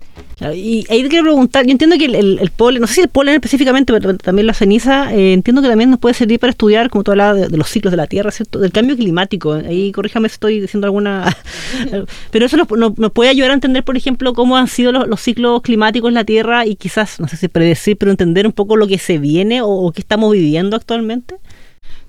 Y 0.55 0.87
ahí 0.88 1.03
te 1.03 1.09
quiero 1.09 1.25
preguntar, 1.25 1.67
yo 1.67 1.73
entiendo 1.73 1.99
que 1.99 2.05
el, 2.05 2.53
polen, 2.55 2.81
no 2.81 2.87
sé 2.87 2.95
si 2.95 3.00
el 3.00 3.09
polen 3.09 3.35
específicamente, 3.35 3.93
pero 3.93 4.17
también 4.17 4.47
la 4.47 4.55
ceniza, 4.55 5.12
eh, 5.12 5.33
entiendo 5.33 5.61
que 5.61 5.67
también 5.67 5.91
nos 5.91 5.99
puede 5.99 6.15
servir 6.15 6.38
para 6.38 6.53
estudiar, 6.53 6.88
como 6.88 7.03
tú 7.03 7.11
hablabas, 7.11 7.50
de, 7.50 7.57
los 7.57 7.69
ciclos 7.69 7.91
de 7.91 7.97
la 7.97 8.07
Tierra, 8.07 8.31
¿cierto? 8.31 8.61
Del 8.61 8.71
cambio 8.71 8.97
climático. 8.97 9.55
Ahí 9.55 9.91
corríjame 9.91 10.29
si 10.29 10.35
estoy 10.35 10.61
diciendo 10.61 10.87
alguna... 10.87 11.37
pero 12.31 12.47
eso 12.47 12.57
nos, 12.57 12.69
nos, 12.97 13.11
puede 13.11 13.31
ayudar 13.31 13.50
a 13.50 13.55
entender, 13.55 13.83
por 13.83 13.97
ejemplo, 13.97 14.33
cómo 14.35 14.57
han 14.57 14.69
sido 14.69 14.93
los, 14.93 15.21
ciclos 15.21 15.61
climáticos 15.62 16.07
en 16.07 16.15
la 16.15 16.25
Tierra 16.25 16.65
y 16.65 16.77
quizás, 16.77 17.19
no 17.19 17.27
sé 17.27 17.37
si 17.37 17.49
predecir, 17.49 17.97
pero 17.97 18.12
entender 18.12 18.47
un 18.47 18.53
poco 18.53 18.77
lo 18.77 18.87
que 18.87 18.99
se 18.99 19.19
viene 19.19 19.62
o, 19.62 19.69
o 19.69 19.91
qué 19.91 20.03
estamos 20.03 20.31
viviendo 20.31 20.77
actualmente. 20.77 21.35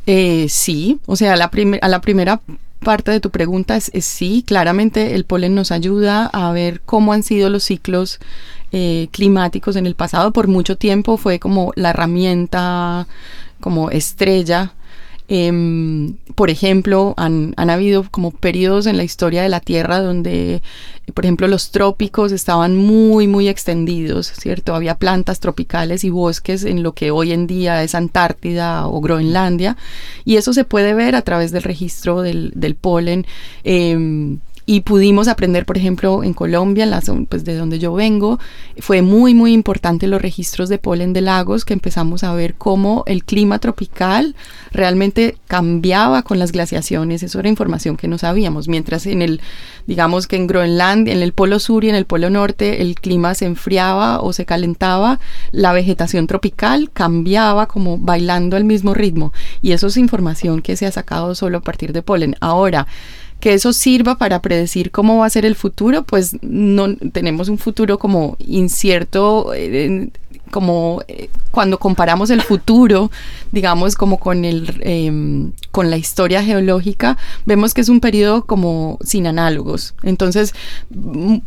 Eh, 0.06 0.46
sí, 0.50 1.00
o 1.08 1.16
sea, 1.16 1.36
la 1.36 1.50
a 1.82 1.88
la 1.88 2.02
primera 2.02 2.42
parte 2.80 3.12
de 3.12 3.20
tu 3.20 3.30
pregunta 3.30 3.78
es, 3.78 3.92
sí, 4.06 4.44
claramente 4.46 5.16
el 5.16 5.26
polen 5.26 5.56
nos 5.56 5.72
ayuda 5.72 6.26
a 6.28 6.52
ver 6.52 6.82
cómo 6.82 7.14
han 7.14 7.24
sido 7.24 7.50
los 7.50 7.64
ciclos 7.64 8.20
eh, 8.72 9.08
climáticos 9.12 9.76
en 9.76 9.86
el 9.86 9.96
pasado. 9.96 10.32
Por 10.32 10.48
mucho 10.48 10.78
tiempo 10.78 11.18
fue 11.18 11.40
como 11.40 11.72
la 11.76 11.92
herramienta 11.92 13.08
como 13.60 13.90
estrella 13.92 14.74
Em, 15.32 16.16
por 16.34 16.50
ejemplo, 16.50 17.14
han, 17.16 17.54
habido 17.56 18.04
como 18.10 18.32
periodos 18.32 18.88
en 18.88 18.98
la 18.98 19.04
historia 19.04 19.44
de 19.44 19.50
la 19.50 19.60
Tierra 19.60 20.02
donde, 20.02 20.64
por 21.14 21.24
ejemplo, 21.24 21.48
los 21.48 21.70
trópicos 21.70 22.32
estaban 22.32 22.76
muy, 22.76 23.28
muy 23.28 23.48
extendidos, 23.48 24.34
¿cierto? 24.36 24.74
Había 24.74 24.96
plantas 24.96 25.40
tropicales 25.40 26.04
y 26.04 26.10
bosques 26.10 26.64
en 26.64 26.82
lo 26.82 26.94
que 26.94 27.12
hoy 27.12 27.32
en 27.32 27.46
día 27.46 27.84
es 27.84 27.94
Antártida 27.94 28.88
o 28.88 29.02
Groenlandia, 29.02 29.78
y 30.26 30.38
eso 30.38 30.52
se 30.52 30.64
puede 30.64 30.96
ver 30.96 31.16
a 31.16 31.22
través 31.22 31.52
del 31.52 31.62
registro 31.62 32.24
del, 32.24 32.78
polen. 32.82 33.28
Eh, 33.64 34.40
y 34.70 34.82
pudimos 34.82 35.28
aprender, 35.28 35.66
por 35.66 35.80
ejemplo, 35.80 36.24
en 36.24 36.36
Colombia, 36.36 36.88
pues 37.28 37.44
de 37.44 37.56
donde 37.56 37.80
yo 37.80 37.92
vengo, 37.92 38.38
fue 38.78 39.02
muy, 39.02 39.34
muy 39.34 39.52
importante 39.52 40.06
los 40.06 40.22
registros 40.22 40.70
de 40.70 40.78
polen 40.78 41.12
de 41.12 41.22
lagos, 41.22 41.66
que 41.66 41.74
empezamos 41.74 42.24
a 42.24 42.34
ver 42.34 42.54
cómo 42.54 43.04
el 43.08 43.24
clima 43.24 43.58
tropical 43.58 44.36
realmente 44.72 45.38
cambiaba 45.48 46.22
con 46.22 46.38
las 46.38 46.52
glaciaciones. 46.52 47.24
Eso 47.24 47.40
era 47.40 47.50
información 47.50 47.98
que 47.98 48.08
no 48.08 48.20
sabíamos. 48.20 48.68
Mientras 48.68 49.08
en 49.08 49.24
el, 49.24 49.42
digamos 49.88 50.28
que 50.28 50.36
en 50.36 50.46
Groenlandia, 50.46 51.16
en 51.16 51.24
el 51.24 51.34
polo 51.34 51.58
sur 51.58 51.84
y 51.84 51.90
en 51.90 51.96
el 51.96 52.06
polo 52.06 52.30
norte, 52.30 52.84
el 52.84 52.94
clima 52.94 53.34
se 53.34 53.48
enfriaba 53.48 54.22
o 54.22 54.34
se 54.34 54.46
calentaba, 54.46 55.20
la 55.52 55.74
vegetación 55.74 56.28
tropical 56.28 56.92
cambiaba 56.94 57.66
como 57.66 57.98
bailando 57.98 58.56
al 58.56 58.66
mismo 58.66 58.94
ritmo. 58.94 59.34
Y 59.64 59.72
eso 59.72 59.88
es 59.88 59.98
información 59.98 60.62
que 60.62 60.76
se 60.76 60.86
ha 60.86 60.92
sacado 60.92 61.34
solo 61.34 61.58
a 61.58 61.62
partir 61.62 61.92
de 61.92 62.04
polen. 62.04 62.36
Ahora, 62.40 62.86
que 63.40 63.54
eso 63.54 63.74
sirva 63.74 64.18
para 64.18 64.42
predecir 64.42 64.92
cómo 64.92 65.20
va 65.20 65.26
a 65.26 65.30
ser 65.30 65.46
el 65.46 65.56
futuro, 65.56 66.04
pues 66.04 66.38
no 66.42 66.96
tenemos 66.96 67.50
un 67.50 67.58
futuro 67.58 67.98
como 67.98 68.36
incierto 68.40 69.54
eh, 69.54 70.10
como 70.50 71.02
eh, 71.08 71.30
cuando 71.52 71.80
comparamos 71.80 72.30
el 72.30 72.42
futuro, 72.42 73.12
digamos, 73.52 73.96
como 73.96 74.20
con, 74.20 74.46
el, 74.46 74.82
em, 74.82 75.52
con 75.80 75.90
la 75.90 75.96
historia 75.96 76.44
geológica, 76.44 77.18
vemos 77.46 77.74
que 77.74 77.80
es 77.80 77.88
un 77.88 78.02
periodo 78.02 78.44
como 78.44 78.98
sin 79.02 79.28
análogos. 79.28 79.96
Entonces, 80.04 80.54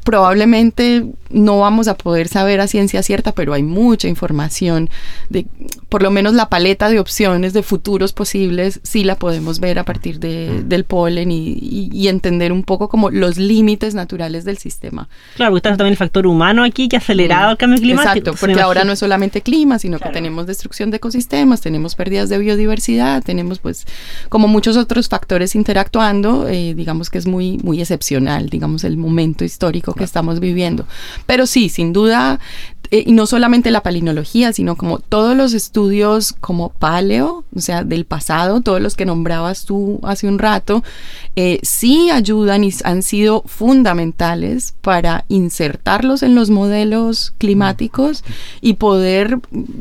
probablemente 0.05 1.05
no 1.29 1.59
vamos 1.59 1.87
a 1.87 1.99
poder 1.99 2.29
saber 2.29 2.59
a 2.61 2.67
ciencia 2.67 3.03
cierta, 3.03 3.33
pero 3.33 3.53
hay 3.53 3.63
mucha 3.63 4.09
información 4.09 4.89
de, 5.29 5.47
por 5.91 6.03
lo 6.03 6.11
menos 6.11 6.33
la 6.33 6.49
paleta 6.49 6.89
de 6.89 6.99
opciones 6.99 7.53
de 7.53 7.63
futuros 7.63 8.15
posibles, 8.15 8.81
sí 8.83 9.05
la 9.05 9.17
podemos 9.17 9.61
ver 9.61 9.79
a 9.79 9.85
partir 9.85 10.19
de, 10.19 10.63
del 10.65 10.85
polen 10.85 11.31
y, 11.31 11.91
y, 11.93 12.09
entender 12.09 12.53
un 12.53 12.63
poco 12.63 12.89
como 12.89 13.11
los 13.11 13.37
límites 13.37 13.95
naturales 13.95 14.47
del 14.47 14.57
sistema. 14.57 15.11
Claro, 15.37 15.53
porque 15.53 15.69
está 15.69 15.77
también 15.77 15.93
el 15.93 15.99
factor 15.99 16.27
humano 16.27 16.65
aquí 16.65 16.89
que 16.89 16.97
ha 16.97 17.01
acelerado 17.01 17.51
el 17.51 17.59
cambio 17.59 17.79
climático. 17.79 18.31
Exacto, 18.31 18.35
porque 18.41 18.61
ahora 18.61 18.85
no 18.85 18.93
es 18.93 18.99
solamente 18.99 19.43
clima, 19.43 19.79
sino 19.79 19.99
que 19.99 20.09
tenemos 20.09 20.47
destrucción 20.47 20.91
de 20.91 20.97
ecosistemas, 20.97 21.61
tenemos 21.61 21.95
pérdidas 21.95 22.31
de 22.31 22.39
biodiversidad, 22.39 23.23
tenemos 23.23 23.59
pues 23.59 23.87
como 24.29 24.49
muchos 24.49 24.77
otros 24.77 25.09
factores 25.09 25.55
interactuando, 25.55 26.49
eh, 26.49 26.75
digamos 26.75 27.11
que 27.11 27.19
es 27.19 27.27
muy, 27.27 27.59
muy 27.59 27.81
excepcional, 27.81 28.49
digamos, 28.49 28.85
el 28.85 28.97
momento 28.97 29.45
histórico 29.45 29.95
que 29.95 30.05
estamos 30.05 30.41
viviendo. 30.41 30.87
Pero 31.27 31.47
sí, 31.47 31.69
sin 31.69 31.93
duda, 31.93 32.41
eh, 32.93 33.05
y 33.07 33.13
no 33.13 33.25
solamente 33.25 33.71
la 33.71 33.83
palinología, 33.83 34.53
sino 34.53 34.77
como 34.77 34.99
todos 34.99 35.35
los 35.35 35.55
estudios 35.55 36.35
como 36.35 36.69
paleo, 36.69 37.43
o 37.57 37.61
sea, 37.61 37.85
del 37.85 38.05
pasado, 38.05 38.61
todos 38.61 38.83
los 38.83 38.97
que 38.97 39.07
nombrabas 39.07 39.65
tú 39.65 39.99
hace 40.03 40.29
un 40.29 40.39
rato, 40.39 40.85
eh, 41.35 41.59
sí 41.63 42.11
ayudan 42.11 42.65
y 42.65 42.71
han 42.85 43.03
sido 43.03 43.45
fundamentales 43.47 44.75
para 44.83 45.25
insertarlos 45.29 46.23
en 46.23 46.35
los 46.35 46.51
modelos 46.51 47.33
climáticos 47.39 48.25
y 48.61 48.75
poder 48.75 49.39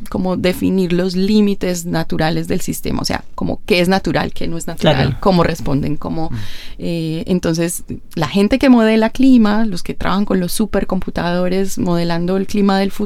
como 0.10 0.38
definir 0.38 0.94
los 0.94 1.18
límites 1.18 1.86
naturales 1.86 2.48
del 2.48 2.62
sistema, 2.62 3.02
o 3.02 3.06
sea, 3.06 3.26
como 3.36 3.60
qué 3.66 3.82
es 3.82 3.90
natural, 3.90 4.32
qué 4.34 4.48
no 4.48 4.58
es 4.58 4.68
natural, 4.68 5.20
cómo 5.20 5.44
responden, 5.44 5.98
cómo... 5.98 6.32
Eh, 6.78 7.26
entonces, 7.28 7.84
la 8.16 8.30
gente 8.30 8.58
que 8.58 8.70
modela 8.70 9.10
clima, 9.10 9.66
los 9.66 9.84
que 9.84 9.96
trabajan 9.96 10.24
con 10.24 10.40
los 10.40 10.54
supercomputadores 10.54 11.78
modelando 11.78 12.38
el 12.38 12.48
clima 12.48 12.80
del 12.80 12.92
futuro 12.92 13.01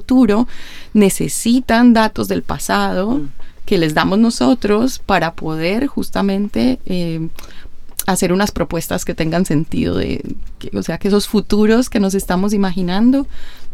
necesitan 0.94 1.94
datos 1.94 2.28
del 2.28 2.44
pasado 2.44 3.12
mm. 3.12 3.30
que 3.66 3.78
les 3.78 3.94
damos 3.94 4.20
nosotros 4.20 5.00
para 5.00 5.34
poder 5.34 5.88
justamente 5.88 6.80
eh, 6.86 7.28
hacer 8.08 8.32
unas 8.32 8.52
propuestas 8.52 9.06
que 9.06 9.16
tengan 9.16 9.46
sentido, 9.46 9.98
de, 9.98 10.22
o 10.74 10.84
sea, 10.84 10.98
que 10.98 11.08
esos 11.08 11.28
futuros 11.28 11.90
que 11.90 12.00
nos 12.00 12.14
estamos 12.14 12.54
imaginando 12.54 13.28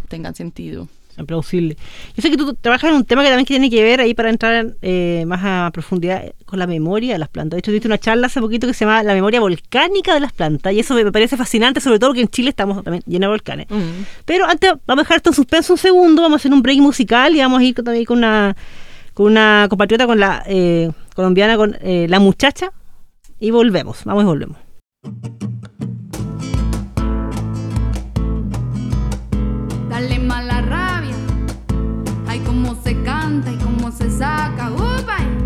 tengan 0.08 0.36
sentido 0.36 0.88
plausible. 1.26 1.78
Yo 2.16 2.22
sé 2.22 2.30
que 2.30 2.38
tú 2.38 2.54
trabajas 2.56 2.90
en 2.90 2.96
un 2.96 3.06
tema 3.06 3.24
que 3.24 3.30
también 3.30 3.46
tiene 3.46 3.70
que 3.70 3.84
ver 3.84 4.02
ahí 4.02 4.14
para 4.14 4.30
entrar 4.30 4.74
eh, 4.82 5.24
más 5.28 5.42
a 5.44 5.70
profundidad 5.72 6.34
con 6.46 6.60
la 6.60 6.68
memoria 6.68 7.14
de 7.14 7.20
las 7.20 7.30
plantas. 7.30 7.58
De 7.58 7.60
hecho, 7.60 7.72
diste 7.72 7.88
una 7.88 7.98
charla 7.98 8.28
hace 8.28 8.42
poquito 8.42 8.68
que 8.68 8.74
se 8.74 8.86
llama 8.86 9.04
La 9.04 9.14
memoria 9.14 9.40
volcánica 9.40 10.14
de 10.14 10.20
las 10.20 10.34
plantas 10.34 10.74
y 10.74 10.80
eso 10.80 10.94
me 10.94 11.12
parece 11.12 11.38
fascinante, 11.38 11.80
sobre 11.80 12.00
todo 12.00 12.10
porque 12.10 12.22
en 12.22 12.28
Chile 12.28 12.50
estamos 12.50 12.84
también 12.84 13.04
llenos 13.06 13.28
de 13.28 13.32
volcanes. 13.32 13.68
Pero 14.26 14.46
antes 14.46 14.74
vamos 14.86 15.02
a 15.02 15.04
dejar 15.04 15.18
esto 15.18 15.30
en 15.30 15.36
suspenso 15.36 15.74
un 15.74 15.80
segundo, 15.80 16.22
vamos 16.22 16.36
a 16.36 16.40
hacer 16.42 16.54
un 16.54 16.62
break 16.62 16.80
musical 16.80 17.36
y 17.36 17.40
vamos 17.40 17.60
a 17.60 17.64
ir 17.64 17.76
también 17.76 18.06
con 18.06 18.18
una, 18.18 18.56
con 19.14 19.28
una 19.28 19.68
compatriota 19.70 20.06
con 20.06 20.20
la 20.20 20.44
eh, 20.48 20.92
colombiana, 21.16 21.58
con 21.58 21.78
eh, 21.82 22.08
La 22.10 22.20
Muchacha 22.20 22.72
y 23.40 23.52
volvemos, 23.52 24.04
vamos 24.06 24.24
y 24.24 24.26
volvemos. 24.28 24.58
Dale 29.90 30.20
mala 30.20 30.51
canta 33.32 33.52
y 33.52 33.58
cómo 33.58 33.92
se 33.92 34.10
saca. 34.10 34.72
¡Upa! 34.72 35.41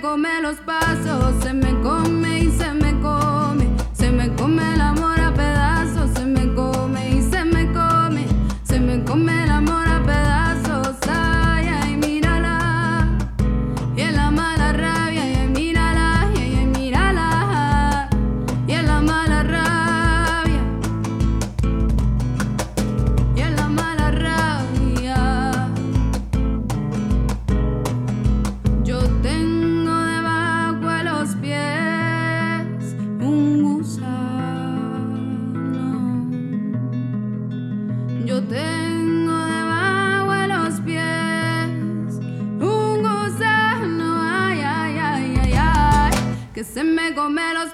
Que 0.00 0.16
conmigo 46.90 47.28
me 47.30 47.54
los 47.54 47.70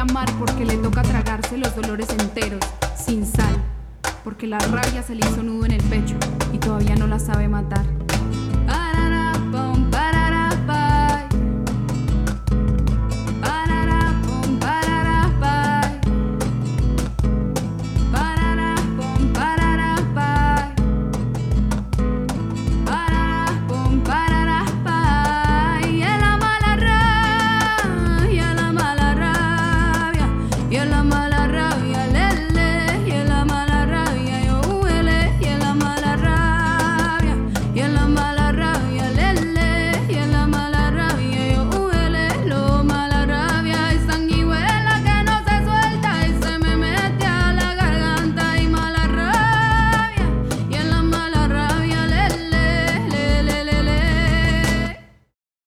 amar 0.00 0.30
porque 0.38 0.64
le 0.64 0.76
toca 0.78 1.02
tragarse 1.02 1.58
los 1.58 1.76
dolores 1.76 2.08
enteros, 2.10 2.60
sin 2.96 3.26
sal, 3.26 3.54
porque 4.24 4.46
la 4.46 4.58
rabia 4.58 5.02
se 5.02 5.14
le 5.14 5.26
hizo 5.26 5.42
nudo 5.42 5.66
en 5.66 5.72
el 5.72 5.82
pecho 5.84 6.16
y 6.52 6.58
todavía 6.58 6.96
no 6.96 7.06
la 7.06 7.18
sabe 7.18 7.48
matar. 7.48 7.99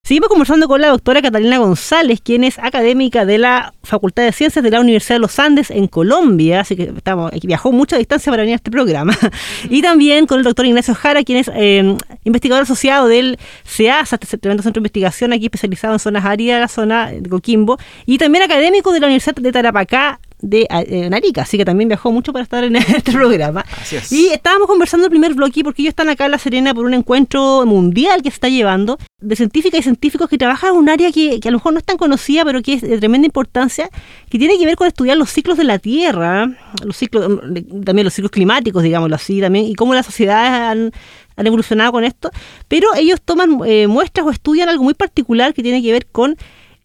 Seguimos 0.05 0.27
conversando 0.27 0.67
con 0.67 0.81
la 0.81 0.89
doctora 0.89 1.21
Catalina 1.21 1.59
González, 1.59 2.19
quien 2.21 2.43
es 2.43 2.59
académica 2.59 3.25
de 3.25 3.37
la 3.37 3.73
Facultad 3.83 4.23
de 4.23 4.33
Ciencias 4.33 4.61
de 4.61 4.69
la 4.69 4.81
Universidad 4.81 5.15
de 5.15 5.19
los 5.19 5.39
Andes 5.39 5.71
en 5.71 5.87
Colombia, 5.87 6.59
así 6.59 6.75
que 6.75 6.91
estamos, 6.97 7.31
viajó 7.41 7.71
mucha 7.71 7.97
distancia 7.97 8.29
para 8.29 8.41
venir 8.43 8.55
a 8.55 8.57
este 8.57 8.69
programa. 8.69 9.17
Y 9.69 9.81
también 9.81 10.25
con 10.27 10.39
el 10.39 10.43
doctor 10.43 10.65
Ignacio 10.65 10.93
Jara, 10.93 11.23
quien 11.23 11.37
es 11.37 11.49
eh, 11.55 11.95
investigador 12.25 12.63
asociado 12.63 13.07
del 13.07 13.39
CEASA, 13.63 14.17
este 14.21 14.37
tremendo 14.37 14.61
centro 14.61 14.81
de 14.81 14.87
investigación 14.87 15.31
aquí 15.31 15.45
especializado 15.45 15.93
en 15.93 15.99
zonas 15.99 16.25
áridas, 16.25 16.59
la 16.59 16.67
zona 16.67 17.07
de 17.09 17.29
Coquimbo, 17.29 17.77
y 18.05 18.17
también 18.17 18.43
académico 18.43 18.91
de 18.91 18.99
la 18.99 19.05
Universidad 19.07 19.35
de 19.35 19.53
Tarapacá 19.53 20.19
de 20.43 20.67
eh, 20.69 21.09
Narica, 21.09 21.43
así 21.43 21.57
que 21.57 21.65
también 21.65 21.87
viajó 21.87 22.11
mucho 22.11 22.33
para 22.33 22.43
estar 22.43 22.63
en 22.63 22.75
este 22.75 23.11
programa. 23.11 23.65
Así 23.81 23.95
es. 23.95 24.11
Y 24.11 24.27
estábamos 24.27 24.67
conversando 24.67 25.05
el 25.05 25.09
primer 25.09 25.33
bloque 25.33 25.63
porque 25.63 25.81
ellos 25.81 25.91
están 25.91 26.09
acá 26.09 26.25
en 26.25 26.31
La 26.31 26.37
Serena 26.37 26.73
por 26.73 26.85
un 26.85 26.93
encuentro 26.93 27.65
mundial 27.65 28.21
que 28.21 28.29
se 28.29 28.35
está 28.35 28.49
llevando 28.49 28.99
de 29.21 29.35
científicas 29.37 29.79
y 29.79 29.83
científicos 29.83 30.29
que 30.29 30.37
trabajan 30.37 30.71
en 30.71 30.77
un 30.77 30.89
área 30.89 31.11
que, 31.11 31.39
que 31.39 31.47
a 31.47 31.51
lo 31.51 31.57
mejor 31.57 31.73
no 31.73 31.79
es 31.79 31.85
tan 31.85 31.97
conocida, 31.97 32.43
pero 32.43 32.61
que 32.61 32.73
es 32.73 32.81
de 32.81 32.97
tremenda 32.97 33.25
importancia, 33.25 33.89
que 34.29 34.37
tiene 34.37 34.57
que 34.57 34.65
ver 34.65 34.75
con 34.75 34.87
estudiar 34.87 35.17
los 35.17 35.29
ciclos 35.29 35.57
de 35.57 35.63
la 35.63 35.79
Tierra, 35.79 36.51
los 36.83 36.97
ciclos, 36.97 37.39
también 37.85 38.03
los 38.03 38.13
ciclos 38.13 38.31
climáticos, 38.31 38.83
digámoslo 38.83 39.15
así, 39.15 39.39
también, 39.39 39.65
y 39.65 39.75
cómo 39.75 39.93
las 39.93 40.05
sociedades 40.05 40.51
han, 40.51 40.91
han 41.37 41.47
evolucionado 41.47 41.93
con 41.93 42.03
esto. 42.03 42.31
Pero 42.67 42.89
ellos 42.95 43.21
toman 43.23 43.59
eh, 43.65 43.87
muestras 43.87 44.27
o 44.27 44.29
estudian 44.29 44.67
algo 44.67 44.83
muy 44.83 44.93
particular 44.93 45.53
que 45.53 45.63
tiene 45.63 45.81
que 45.81 45.93
ver 45.93 46.05
con 46.07 46.35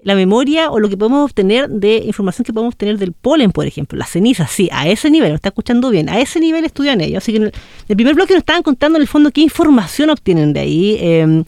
la 0.00 0.14
memoria 0.14 0.70
o 0.70 0.78
lo 0.78 0.88
que 0.88 0.96
podemos 0.96 1.24
obtener 1.24 1.68
de 1.68 1.96
información 2.06 2.44
que 2.44 2.52
podemos 2.52 2.74
obtener 2.74 2.98
del 2.98 3.12
polen, 3.12 3.50
por 3.50 3.66
ejemplo, 3.66 3.98
las 3.98 4.10
cenizas, 4.10 4.50
sí, 4.50 4.68
a 4.72 4.86
ese 4.88 5.10
nivel, 5.10 5.30
lo 5.30 5.34
está 5.34 5.48
escuchando 5.48 5.90
bien, 5.90 6.08
a 6.08 6.20
ese 6.20 6.38
nivel 6.40 6.64
estudian 6.64 7.00
ellos. 7.00 7.18
Así 7.22 7.32
que 7.32 7.38
en 7.38 7.44
el, 7.44 7.52
el 7.88 7.96
primer 7.96 8.14
bloque 8.14 8.32
nos 8.34 8.40
estaban 8.42 8.62
contando 8.62 8.96
en 8.98 9.02
el 9.02 9.08
fondo 9.08 9.30
qué 9.32 9.40
información 9.40 10.10
obtienen 10.10 10.52
de 10.52 10.60
ahí, 10.60 10.96
eh, 11.00 11.42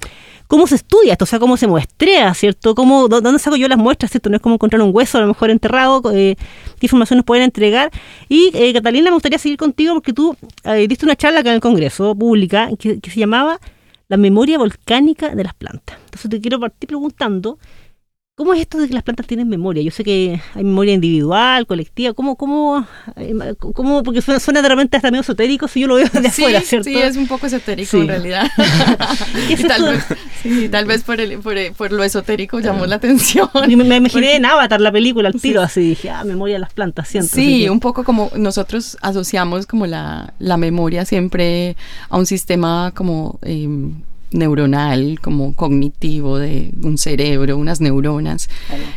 cómo 0.48 0.66
se 0.66 0.74
estudia 0.74 1.12
esto, 1.12 1.22
o 1.22 1.26
sea, 1.28 1.38
cómo 1.38 1.56
se 1.56 1.68
muestrea, 1.68 2.34
¿cierto? 2.34 2.74
¿Cómo, 2.74 3.08
dó- 3.08 3.20
¿Dónde 3.20 3.38
saco 3.38 3.54
yo 3.54 3.68
las 3.68 3.78
muestras, 3.78 4.10
¿cierto? 4.10 4.30
No 4.30 4.36
es 4.36 4.42
como 4.42 4.56
encontrar 4.56 4.82
un 4.82 4.90
hueso 4.92 5.18
a 5.18 5.20
lo 5.20 5.28
mejor 5.28 5.50
enterrado, 5.50 6.02
eh, 6.12 6.34
qué 6.80 6.86
información 6.86 7.18
nos 7.18 7.24
pueden 7.26 7.44
entregar. 7.44 7.92
Y 8.28 8.50
eh, 8.54 8.72
Catalina, 8.72 9.10
me 9.10 9.14
gustaría 9.14 9.38
seguir 9.38 9.58
contigo 9.58 9.94
porque 9.94 10.12
tú 10.12 10.36
eh, 10.64 10.88
diste 10.88 11.04
una 11.06 11.14
charla 11.14 11.38
acá 11.40 11.50
en 11.50 11.54
el 11.54 11.60
Congreso 11.60 12.16
pública 12.16 12.68
que, 12.80 12.98
que 12.98 13.10
se 13.12 13.20
llamaba 13.20 13.60
La 14.08 14.16
memoria 14.16 14.58
volcánica 14.58 15.36
de 15.36 15.44
las 15.44 15.54
plantas. 15.54 15.96
Entonces 16.06 16.28
te 16.28 16.40
quiero 16.40 16.58
partir 16.58 16.88
preguntando, 16.88 17.60
¿Cómo 18.40 18.54
es 18.54 18.60
esto 18.62 18.78
de 18.78 18.88
que 18.88 18.94
las 18.94 19.02
plantas 19.02 19.26
tienen 19.26 19.50
memoria? 19.50 19.82
Yo 19.82 19.90
sé 19.90 20.02
que 20.02 20.40
hay 20.54 20.64
memoria 20.64 20.94
individual, 20.94 21.66
colectiva. 21.66 22.14
¿Cómo, 22.14 22.36
cómo, 22.36 22.86
eh, 23.16 23.34
cómo 23.74 24.02
porque 24.02 24.22
suena, 24.22 24.40
suena 24.40 24.62
de 24.62 24.68
repente 24.70 24.96
hasta 24.96 25.10
medio 25.10 25.20
esotérico 25.20 25.68
si 25.68 25.80
yo 25.80 25.86
lo 25.88 25.96
veo 25.96 26.06
de 26.08 26.30
sí, 26.30 26.42
afuera, 26.44 26.62
¿cierto? 26.62 26.88
Sí, 26.88 26.96
es 26.96 27.18
un 27.18 27.26
poco 27.26 27.46
esotérico 27.48 27.90
Sí. 27.90 27.98
en 27.98 28.08
realidad. 28.08 28.50
¿Qué 29.46 29.52
es 29.52 29.60
y 29.60 29.64
tal 29.64 29.82
vez, 29.82 30.04
sí, 30.42 30.68
tal 30.70 30.86
vez 30.86 31.02
por, 31.02 31.20
el, 31.20 31.38
por, 31.40 31.54
por 31.74 31.92
lo 31.92 32.02
esotérico 32.02 32.60
llamó 32.60 32.86
la 32.86 32.94
atención. 32.96 33.50
Y 33.68 33.76
me, 33.76 33.84
me 33.84 33.96
imaginé 33.96 34.36
en 34.36 34.46
Avatar 34.46 34.80
la 34.80 34.90
película 34.90 35.28
al 35.28 35.38
tiro, 35.38 35.60
así 35.60 35.80
dije, 35.80 36.08
ah, 36.08 36.24
memoria 36.24 36.54
de 36.54 36.60
las 36.60 36.72
plantas, 36.72 37.08
siento. 37.08 37.36
Sí, 37.36 37.64
que- 37.64 37.70
un 37.70 37.80
poco 37.80 38.04
como 38.04 38.30
nosotros 38.36 38.96
asociamos 39.02 39.66
como 39.66 39.86
la, 39.86 40.32
la 40.38 40.56
memoria 40.56 41.04
siempre 41.04 41.76
a 42.08 42.16
un 42.16 42.24
sistema 42.24 42.90
como 42.94 43.38
eh, 43.42 43.68
neuronal, 44.32 45.18
como 45.20 45.54
cognitivo 45.54 46.38
de 46.38 46.72
un 46.82 46.98
cerebro, 46.98 47.56
unas 47.56 47.80
neuronas 47.80 48.48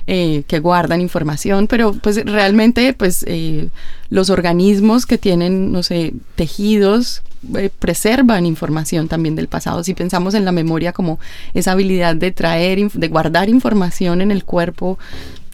eh, 0.08 0.44
que 0.48 0.60
guardan 0.60 1.02
información, 1.02 1.68
pero 1.68 1.94
pues 1.94 2.24
realmente 2.26 2.94
pues 2.94 3.26
eh, 3.28 3.70
los 4.10 4.30
organismos 4.30 5.06
que 5.06 5.18
tienen, 5.18 5.72
no 5.72 5.84
sé, 5.84 6.14
tejidos 6.36 7.24
eh, 7.58 7.70
preservan 7.78 8.46
información 8.46 9.08
también 9.08 9.36
del 9.36 9.48
pasado. 9.48 9.84
Si 9.84 9.94
pensamos 9.94 10.34
en 10.34 10.46
la 10.46 10.52
memoria 10.52 10.94
como 10.94 11.20
esa 11.54 11.74
habilidad 11.74 12.16
de 12.16 12.32
traer, 12.32 12.92
de 12.92 13.08
guardar 13.08 13.50
información 13.50 14.22
en 14.22 14.32
el 14.32 14.46
cuerpo 14.46 14.98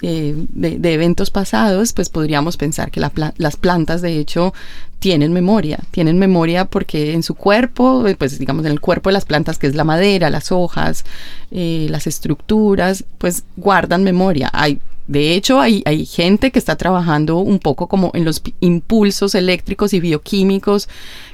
eh, 0.02 0.36
de, 0.36 0.94
eventos 0.94 1.32
pasados, 1.32 1.94
pues 1.94 2.10
podríamos 2.10 2.58
pensar 2.58 2.92
que 2.92 3.00
las 3.00 3.58
plantas 3.58 4.02
de 4.02 4.20
hecho 4.20 4.54
tienen 5.00 5.34
memoria, 5.34 5.80
tienen 5.92 6.20
memoria 6.20 6.66
porque 6.66 7.14
en 7.14 7.24
su 7.24 7.36
cuerpo, 7.36 8.08
eh, 8.08 8.16
pues 8.16 8.38
digamos 8.38 8.66
en 8.66 8.72
el 8.72 8.82
cuerpo 8.82 9.10
de 9.10 9.14
las 9.14 9.26
plantas, 9.26 9.58
que 9.58 9.68
es 9.68 9.76
la 9.76 9.84
madera, 9.84 10.30
las 10.30 10.52
hojas, 10.52 11.06
las 11.52 12.06
estructuras, 12.06 13.04
pues 13.18 13.44
guardan 13.58 14.04
memoria. 14.04 14.50
Hay 14.54 14.80
de 15.10 15.34
hecho, 15.34 15.60
hay, 15.60 15.82
hay 15.88 16.06
gente 16.06 16.52
que 16.52 16.60
está 16.60 16.76
trabajando 16.76 17.38
un 17.38 17.58
poco 17.58 17.88
como 17.88 18.12
en 18.14 18.26
los 18.26 18.44
impulsos 18.60 19.34
eléctricos 19.34 19.92
y 19.96 20.00
bioquímicos 20.00 20.88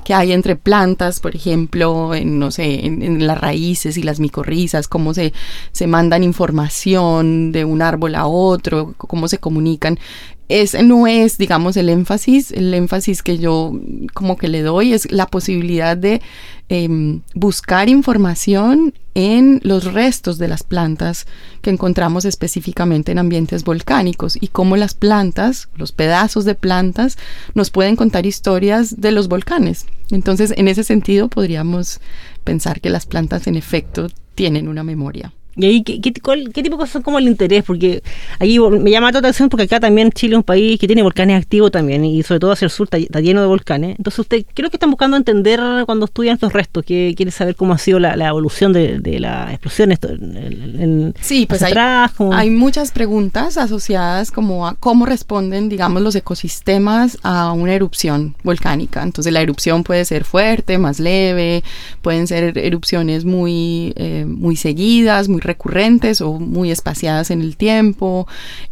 que 0.05 0.13
hay 0.13 0.31
entre 0.31 0.55
plantas, 0.55 1.19
por 1.19 1.35
ejemplo, 1.35 2.15
en, 2.15 2.39
no 2.39 2.51
sé, 2.51 2.85
en, 2.85 3.27
las 3.27 3.38
raíces 3.38 3.97
y 3.97 4.03
las 4.03 4.21
micorrizas, 4.21 4.88
cómo 4.88 5.13
se, 5.13 5.33
se 5.73 5.88
mandan 5.88 6.23
información 6.23 7.51
de 7.51 7.65
un 7.65 7.81
árbol 7.81 8.15
a 8.15 8.27
otro, 8.27 8.93
cómo 8.95 9.27
se 9.27 9.39
comunican. 9.39 9.99
Ese 10.47 10.84
no 10.84 11.08
es, 11.08 11.38
digamos, 11.38 11.75
el 11.75 11.89
énfasis. 11.89 12.51
El 12.51 12.73
énfasis 12.73 13.23
que 13.23 13.38
yo 13.38 13.73
como 14.13 14.38
que 14.38 14.47
le 14.47 14.62
doy 14.62 14.93
es 14.93 15.12
la 15.12 15.25
posibilidad 15.25 15.97
de 15.97 16.21
em, 16.69 17.21
buscar 17.34 17.89
información 17.89 18.93
en 19.15 19.60
los 19.63 19.93
restos 19.93 20.38
de 20.38 20.47
las 20.47 20.63
plantas 20.63 21.25
que 21.62 21.69
encontramos 21.69 22.25
específicamente 22.25 23.12
en 23.12 23.19
ambientes 23.19 23.63
volcánicos 23.63 24.38
y 24.39 24.49
cómo 24.49 24.75
las 24.75 24.93
plantas, 24.93 25.69
los 25.75 25.91
pedazos 25.91 26.45
de 26.45 26.53
plantas, 26.53 27.17
nos 27.53 27.71
pueden 27.71 27.95
contar 27.95 28.25
historias 28.25 29.01
de 29.01 29.12
los 29.12 29.27
volcanes. 29.27 29.86
Entonces, 30.12 30.53
en 30.58 30.67
ese 30.67 30.84
sentido, 30.84 31.29
podríamos 31.29 32.01
pensar 32.43 32.81
que 32.81 32.89
las 32.89 33.05
plantas 33.05 33.47
en 33.47 33.55
efecto 33.55 34.10
tienen 34.36 34.67
una 34.67 34.84
memoria. 34.84 35.34
¿Y 35.57 35.65
ahí 35.65 35.83
qué, 35.83 36.01
qué, 36.01 36.13
cuál- 36.21 36.51
qué 36.53 36.61
tipo 36.63 36.75
de 36.75 36.79
cosas 36.81 36.93
son 36.93 37.01
como 37.01 37.17
el 37.19 37.27
interés? 37.27 37.63
Porque 37.63 38.03
ahí 38.39 38.59
me 38.59 38.91
llama 38.91 39.09
toda 39.11 39.21
la 39.21 39.27
atención 39.29 39.49
porque 39.49 39.63
acá 39.63 39.79
también 39.79 40.11
Chile 40.11 40.33
es 40.33 40.37
un 40.37 40.43
país 40.43 40.79
que 40.79 40.87
tiene 40.87 41.01
volcanes 41.03 41.41
activos 41.41 41.71
también 41.71 42.03
y 42.05 42.23
sobre 42.23 42.39
todo 42.39 42.51
hacia 42.51 42.65
el 42.65 42.71
sur 42.71 42.85
está, 42.87 42.97
está 42.97 43.21
lleno 43.21 43.41
de 43.41 43.47
volcanes. 43.47 43.95
Entonces 43.97 44.19
usted 44.19 44.45
creo 44.53 44.69
que 44.69 44.75
están 44.77 44.89
buscando 44.91 45.15
entender 45.17 45.59
cuando 45.85 46.05
estudian 46.05 46.33
estos 46.35 46.51
restos, 46.53 46.83
que 46.85 47.13
quiere 47.15 47.31
saber 47.31 47.55
cómo 47.55 47.73
ha 47.73 47.77
sido 47.77 47.99
la, 47.99 48.15
la 48.15 48.27
evolución 48.27 48.73
de, 48.73 48.99
de 48.99 49.19
las 49.19 49.51
explosiones. 49.51 49.95
esto, 49.95 50.09
en- 50.09 50.81
en- 50.81 51.13
Sí, 51.21 51.45
pues 51.47 51.61
hay, 51.63 51.71
atrás, 51.71 52.11
como- 52.11 52.33
hay 52.33 52.49
muchas 52.49 52.91
preguntas 52.91 53.57
asociadas 53.57 54.31
como 54.31 54.67
a 54.67 54.75
cómo 54.75 55.05
responden, 55.05 55.69
digamos, 55.69 56.01
los 56.01 56.15
ecosistemas 56.15 57.17
a 57.23 57.51
una 57.53 57.73
erupción 57.73 58.35
volcánica. 58.43 59.03
Entonces 59.03 59.31
la 59.33 59.41
erupción 59.41 59.83
puede 59.83 60.05
ser 60.05 60.23
fuerte, 60.25 60.77
más 60.77 60.99
leve, 60.99 61.63
pueden 62.01 62.27
ser 62.27 62.57
erupciones 62.57 63.25
muy, 63.25 63.93
eh, 63.95 64.25
muy 64.27 64.55
seguidas, 64.55 65.27
muy 65.29 65.41
recurrentes 65.45 66.21
o 66.21 66.34
muy 66.39 66.71
espaciadas 66.71 67.31
en 67.31 67.41
el 67.41 67.55
tiempo. 67.58 68.27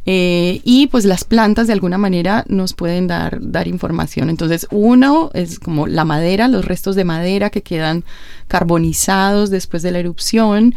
eh, 0.05 0.61
y 0.63 0.87
pues 0.87 1.05
las 1.05 1.23
plantas 1.23 1.67
de 1.67 1.73
alguna 1.73 1.97
manera 1.97 2.43
nos 2.47 2.73
pueden 2.73 3.07
dar, 3.07 3.39
dar 3.41 3.67
información. 3.67 4.29
Entonces 4.29 4.67
uno 4.71 5.29
es 5.33 5.59
como 5.59 5.87
la 5.87 6.05
madera, 6.05 6.47
los 6.47 6.65
restos 6.65 6.95
de 6.95 7.05
madera 7.05 7.49
que 7.49 7.61
quedan 7.61 8.03
carbonizados 8.47 9.49
después 9.49 9.83
de 9.83 9.91
la 9.91 9.99
erupción. 9.99 10.75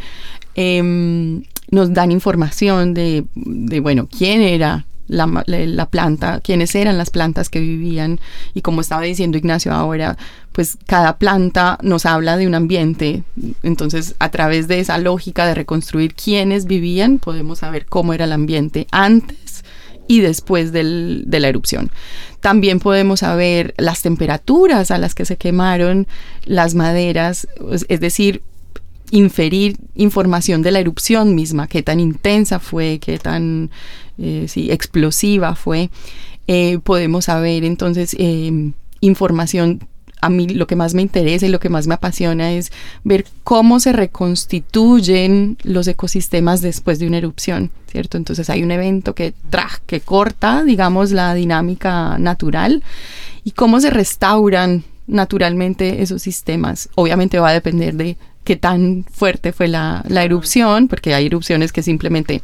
em, 0.55 1.43
nos 1.69 1.93
dan 1.93 2.11
información 2.11 2.93
de, 2.93 3.25
de, 3.35 3.79
bueno, 3.81 4.07
quién 4.07 4.41
era 4.41 4.85
la, 5.07 5.85
planta, 5.89 6.41
quiénes 6.41 6.75
eran 6.75 6.97
las 6.97 7.09
plantas 7.09 7.49
que 7.49 7.59
vivían 7.59 8.19
y 8.53 8.61
como 8.61 8.81
estaba 8.81 9.03
diciendo 9.03 9.37
Ignacio 9.37 9.73
ahora, 9.73 10.17
pues 10.51 10.77
cada 10.85 11.17
planta 11.17 11.77
nos 11.81 12.05
habla 12.05 12.37
de 12.37 12.47
un 12.47 12.55
ambiente, 12.55 13.23
entonces 13.63 14.15
a 14.19 14.29
través 14.31 14.67
de 14.67 14.79
esa 14.79 14.97
lógica 14.97 15.45
de 15.45 15.55
reconstruir 15.55 16.13
quiénes 16.15 16.65
vivían, 16.65 17.19
podemos 17.19 17.59
saber 17.59 17.85
cómo 17.85 18.13
era 18.13 18.25
el 18.25 18.31
ambiente 18.31 18.87
antes 18.91 19.63
y 20.07 20.21
después 20.21 20.71
del, 20.71 21.23
de 21.27 21.39
la 21.39 21.49
erupción. 21.49 21.91
También 22.39 22.79
podemos 22.79 23.21
saber 23.21 23.73
las 23.77 24.01
temperaturas 24.01 24.91
a 24.91 24.97
las 24.97 25.15
que 25.15 25.25
se 25.25 25.37
quemaron 25.37 26.07
las 26.45 26.75
maderas, 26.75 27.47
es 27.89 27.99
decir, 27.99 28.41
inferir 29.11 29.77
información 29.95 30.61
de 30.61 30.71
la 30.71 30.79
erupción 30.79 31.35
misma, 31.35 31.67
qué 31.67 31.83
tan 31.83 31.99
intensa 31.99 32.59
fue, 32.59 32.99
qué 32.99 33.17
tan 33.17 33.71
eh, 34.17 34.47
explosiva 34.69 35.55
fue. 35.55 35.89
Eh, 36.47 36.79
podemos 36.83 37.25
saber 37.25 37.65
entonces 37.65 38.15
eh, 38.17 38.71
información 39.01 39.81
a 40.21 40.29
mí 40.29 40.47
lo 40.47 40.65
que 40.65 40.75
más 40.75 40.93
me 40.93 41.01
interesa 41.01 41.45
y 41.45 41.49
lo 41.49 41.59
que 41.59 41.69
más 41.69 41.87
me 41.87 41.93
apasiona 41.93 42.51
es 42.51 42.71
ver 43.03 43.25
cómo 43.43 43.79
se 43.79 43.93
reconstituyen 43.93 45.57
los 45.63 45.87
ecosistemas 45.87 46.61
después 46.61 46.99
de 46.99 47.07
una 47.07 47.19
erupción, 47.19 47.69
¿cierto? 47.91 48.17
Entonces 48.17 48.49
hay 48.49 48.63
un 48.63 48.71
evento 48.71 49.13
que, 49.13 49.33
que 49.85 50.01
corta, 50.01 50.63
digamos, 50.63 51.11
la 51.11 51.33
dinámica 51.33 52.17
natural 52.17 52.83
y 53.43 53.51
cómo 53.51 53.79
se 53.79 53.89
restauran 53.89 54.83
naturalmente 55.05 56.01
esos 56.01 56.21
sistemas. 56.21 56.89
Obviamente 56.95 57.39
va 57.39 57.49
a 57.49 57.53
depender 57.53 57.93
de 57.93 58.17
qué 58.47 58.55
tan 58.55 59.03
fuerte 59.11 59.51
fue 59.51 59.67
la, 59.67 60.05
la 60.07 60.23
erupción, 60.23 60.87
porque 60.87 61.13
hay 61.13 61.25
erupciones 61.25 61.73
que 61.73 61.83
simplemente 61.83 62.41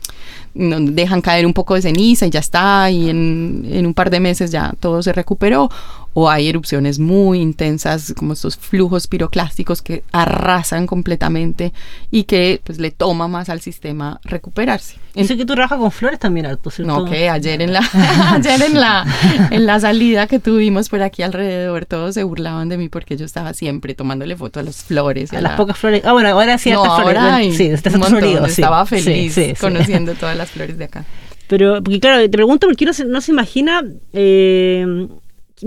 dejan 0.54 1.22
caer 1.22 1.46
un 1.46 1.54
poco 1.54 1.76
de 1.76 1.82
ceniza 1.82 2.26
y 2.26 2.30
ya 2.30 2.42
está, 2.42 2.92
y 2.92 3.10
en, 3.10 3.66
en 3.72 3.86
un 3.86 3.94
par 3.94 4.10
de 4.10 4.20
meses 4.20 4.52
ya 4.52 4.74
todo 4.82 5.02
se 5.02 5.13
recuperó, 5.13 5.70
o 6.13 6.30
hay 6.30 6.47
erupciones 6.47 6.99
muy 6.99 7.39
intensas 7.39 8.13
como 8.15 8.34
estos 8.34 8.58
flujos 8.58 9.08
piroclásticos 9.08 9.82
que 9.82 10.04
arrasan 10.12 10.86
completamente 10.88 11.73
y 12.12 12.23
que 12.23 12.62
pues 12.63 12.80
le 12.80 12.91
toma 12.91 13.28
más 13.28 13.49
al 13.49 13.62
sistema 13.62 14.19
recuperarse. 14.23 14.97
Eso 15.15 15.38
que 15.38 15.45
tú 15.45 15.54
trabajas 15.54 15.78
con 15.78 15.91
flores 15.91 16.19
también, 16.19 16.45
Alto, 16.47 16.71
¿cierto? 16.71 16.91
No, 16.91 17.06
que 17.06 17.30
ayer 17.30 17.62
en 17.62 17.73
la 17.73 17.82
ayer 18.34 18.62
en 18.62 18.80
la 18.80 19.06
en 19.52 19.65
la 19.65 19.80
salida 19.80 20.28
que 20.28 20.39
tuvimos 20.39 20.89
por 20.89 21.02
aquí 21.02 21.21
alrededor 21.21 21.86
todos 21.86 22.15
se 22.15 22.23
burlaban 22.23 22.69
de 22.69 22.78
mí 22.78 22.89
porque 22.89 23.17
yo 23.17 23.26
estaba 23.26 23.54
siempre 23.54 23.93
tomándole 23.93 24.36
foto 24.36 24.60
a 24.60 24.63
las 24.63 24.84
flores 24.84 25.34
a 25.34 25.41
las 25.41 25.56
pocas 25.56 25.78
flores. 25.78 26.04
Ah, 26.06 26.13
bueno, 26.13 26.30
ahora 26.30 26.58
sí 26.58 26.71
no, 26.71 26.84
ahora 26.84 27.38
flores. 27.38 27.58
sí, 27.58 27.65
está 27.65 27.89
un 27.89 28.45
estaba 28.45 28.86
feliz 28.86 29.38
conociendo 29.60 30.13
todas 30.13 30.38
las 30.38 30.49
flores 30.52 30.78
de 30.78 30.86
acá. 30.86 31.06
Pero, 31.47 31.84
porque 31.84 31.99
claro, 31.99 32.19
te 32.21 32.30
pregunto 32.30 32.67
porque 32.67 32.86
no 32.86 32.93
se, 32.93 33.06
no 33.06 33.21
se 33.21 33.32
imagina 33.32 33.84
eh, 34.13 35.08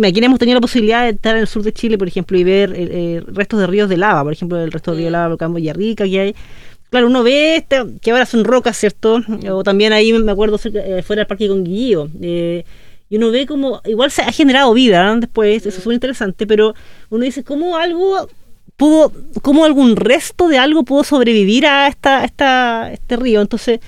aquí 0.05 0.25
hemos 0.25 0.38
tenido 0.38 0.57
la 0.57 0.61
posibilidad 0.61 1.05
de 1.05 1.11
estar 1.11 1.35
en 1.35 1.42
el 1.42 1.46
sur 1.46 1.62
de 1.62 1.72
Chile, 1.72 1.99
por 1.99 2.09
ejemplo, 2.09 2.38
y 2.38 2.44
ver 2.44 2.72
eh, 2.72 2.88
eh, 2.90 3.22
restos 3.27 3.61
de 3.61 3.66
ríos 3.66 3.88
de 3.88 3.96
lava, 3.96 4.22
por 4.22 4.33
ejemplo, 4.33 4.59
el 4.59 4.72
resto 4.72 4.92
de 4.92 4.99
río 4.99 5.07
de 5.07 5.11
lava, 5.12 5.29
volcán 5.29 5.53
Boyarrica 5.53 6.05
que 6.05 6.20
hay. 6.20 6.35
Claro, 6.90 7.09
uno 7.09 7.22
ve 7.22 7.57
este, 7.57 7.85
que 8.01 8.12
ahora 8.12 8.27
son 8.27 8.44
rocas, 8.44 8.77
¿cierto? 8.77 9.20
O 9.51 9.64
también 9.64 9.92
ahí 9.92 10.12
me 10.12 10.33
acuerdo 10.33 10.59
eh, 10.64 11.03
fuera 11.03 11.20
del 11.20 11.27
parque 11.27 11.49
Conguillío. 11.49 12.09
Eh, 12.20 12.64
y 13.11 13.16
uno 13.16 13.31
ve 13.31 13.46
como, 13.46 13.81
igual 13.85 14.11
se 14.11 14.22
ha 14.22 14.33
generado 14.33 14.72
vida 14.72 15.14
después, 15.16 15.66
eso 15.66 15.79
es 15.79 15.87
muy 15.87 15.94
interesante, 15.94 16.46
pero 16.46 16.75
uno 17.11 17.25
dice, 17.25 17.44
¿cómo 17.44 17.77
algo 17.77 18.29
pudo, 18.77 19.12
cómo 19.42 19.64
algún 19.64 19.96
resto 19.96 20.49
de 20.49 20.59
algo 20.59 20.85
pudo 20.85 21.05
sobrevivir 21.05 21.66
a 21.66 21.88
esta, 21.88 22.25
esta, 22.25 22.92
este 22.92 23.16
río? 23.16 23.40
Entonces, 23.40 23.81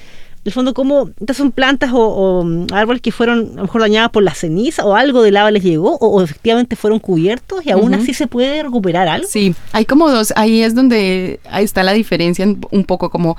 el 0.49 0.53
fondo, 0.53 0.75
cómo 0.75 1.11
estas 1.21 1.37
son 1.37 1.53
plantas 1.53 1.91
o, 1.93 2.43
mm, 2.45 2.67
árboles 2.73 3.03
que 3.03 3.13
fueron 3.13 3.51
a 3.53 3.57
lo 3.57 3.63
mejor 3.63 3.81
dañadas 3.81 4.11
por 4.11 4.23
la 4.23 4.35
ceniza 4.35 4.85
o 4.85 4.95
algo 4.95 5.23
de 5.23 5.31
lava 5.31 5.51
les 5.51 5.63
llegó 5.63 5.97
o, 5.97 6.23
efectivamente 6.23 6.77
fueron 6.77 6.99
cubiertos 6.99 7.65
y 7.65 7.71
aún 7.71 7.95
así 7.95 8.15
se 8.15 8.27
puede 8.27 8.63
recuperar 8.63 9.09
algo. 9.09 9.29
Sí, 9.29 9.55
hay 9.73 9.85
como 9.85 10.11
dos, 10.11 10.33
ahí 10.37 10.63
es 10.63 10.75
donde 10.75 11.41
ahí 11.51 11.65
está 11.65 11.83
la 11.83 11.93
diferencia 11.93 12.47
un 12.47 12.85
poco 12.85 13.11
como 13.11 13.37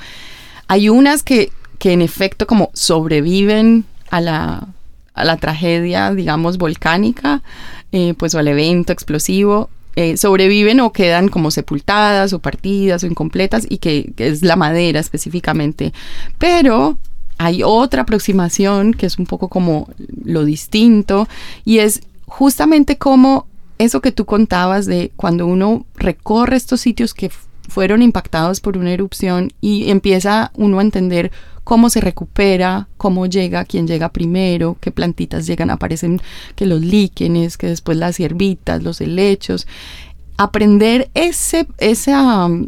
hay 0.70 0.88
unas 0.88 1.24
que, 1.24 1.52
que 1.80 1.94
en 1.94 2.02
efecto 2.02 2.46
como 2.46 2.70
sobreviven 2.74 3.86
a 4.12 4.22
la, 4.22 4.68
a 5.16 5.26
la 5.26 5.38
tragedia, 5.38 6.14
digamos, 6.14 6.60
volcánica, 6.60 7.42
eh, 7.92 8.14
pues 8.16 8.36
o 8.36 8.40
al 8.40 8.48
evento 8.48 8.94
explosivo, 8.94 9.70
eh, 10.02 10.16
sobreviven 10.16 10.80
o 10.80 10.94
quedan 10.94 11.28
como 11.28 11.52
sepultadas 11.52 12.32
o 12.32 12.40
partidas 12.40 13.04
o 13.04 13.08
incompletas 13.08 13.68
y 13.70 13.80
que, 13.80 14.14
es 14.16 14.44
la 14.44 14.56
madera 14.56 15.02
específicamente. 15.02 15.92
Pero 16.38 16.98
hay 17.38 17.64
otra 17.66 18.04
aproximación 18.04 18.94
que 18.94 19.08
es 19.08 19.20
un 19.20 19.26
poco 19.26 19.50
como 19.50 19.90
lo 20.24 20.46
distinto 20.46 21.28
y 21.66 21.80
es 21.80 22.02
justamente 22.28 22.98
como 22.98 23.46
eso 23.78 24.00
que 24.00 24.14
tú 24.14 24.24
contabas 24.24 24.86
de 24.86 25.12
cuando 25.18 25.46
uno 25.48 25.86
recorre 25.96 26.56
estos 26.56 26.80
sitios 26.80 27.14
que 27.14 27.30
fueron 27.68 28.02
impactados 28.02 28.62
por 28.62 28.78
una 28.78 28.94
erupción 28.94 29.52
y 29.60 29.90
empieza 29.90 30.54
uno 30.56 30.80
a 30.80 30.84
entender 30.84 31.30
cómo 31.70 31.92
se 31.92 32.02
recupera, 32.02 32.88
cómo 32.98 33.28
llega, 33.28 33.64
quién 33.64 33.86
llega 33.86 34.10
primero, 34.10 34.76
qué 34.82 34.90
plantitas 34.90 35.46
llegan, 35.46 35.70
aparecen 35.70 36.20
que 36.56 36.66
los 36.66 36.82
líquenes, 36.82 37.60
que 37.60 37.68
después 37.68 37.96
las 37.96 38.18
hierbitas, 38.18 38.82
los 38.82 39.00
helechos. 39.02 39.68
Aprender 40.36 41.12
ese, 41.14 41.68
ese, 41.78 42.12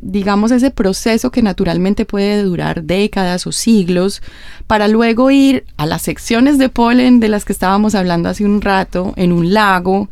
digamos, 0.04 0.52
ese 0.52 0.70
proceso 0.70 1.32
que 1.32 1.42
naturalmente 1.42 2.06
puede 2.06 2.44
durar 2.44 2.84
décadas 2.84 3.48
o 3.48 3.52
siglos, 3.52 4.22
para 4.68 4.88
luego 4.88 5.32
ir 5.32 5.66
a 5.78 5.88
las 5.88 6.04
secciones 6.04 6.60
de 6.60 6.70
polen 6.70 7.20
de 7.20 7.30
las 7.30 7.44
que 7.44 7.54
estábamos 7.54 7.96
hablando 7.96 8.30
hace 8.30 8.46
un 8.46 8.62
rato, 8.62 9.14
en 9.16 9.32
un 9.32 9.52
lago, 9.52 10.10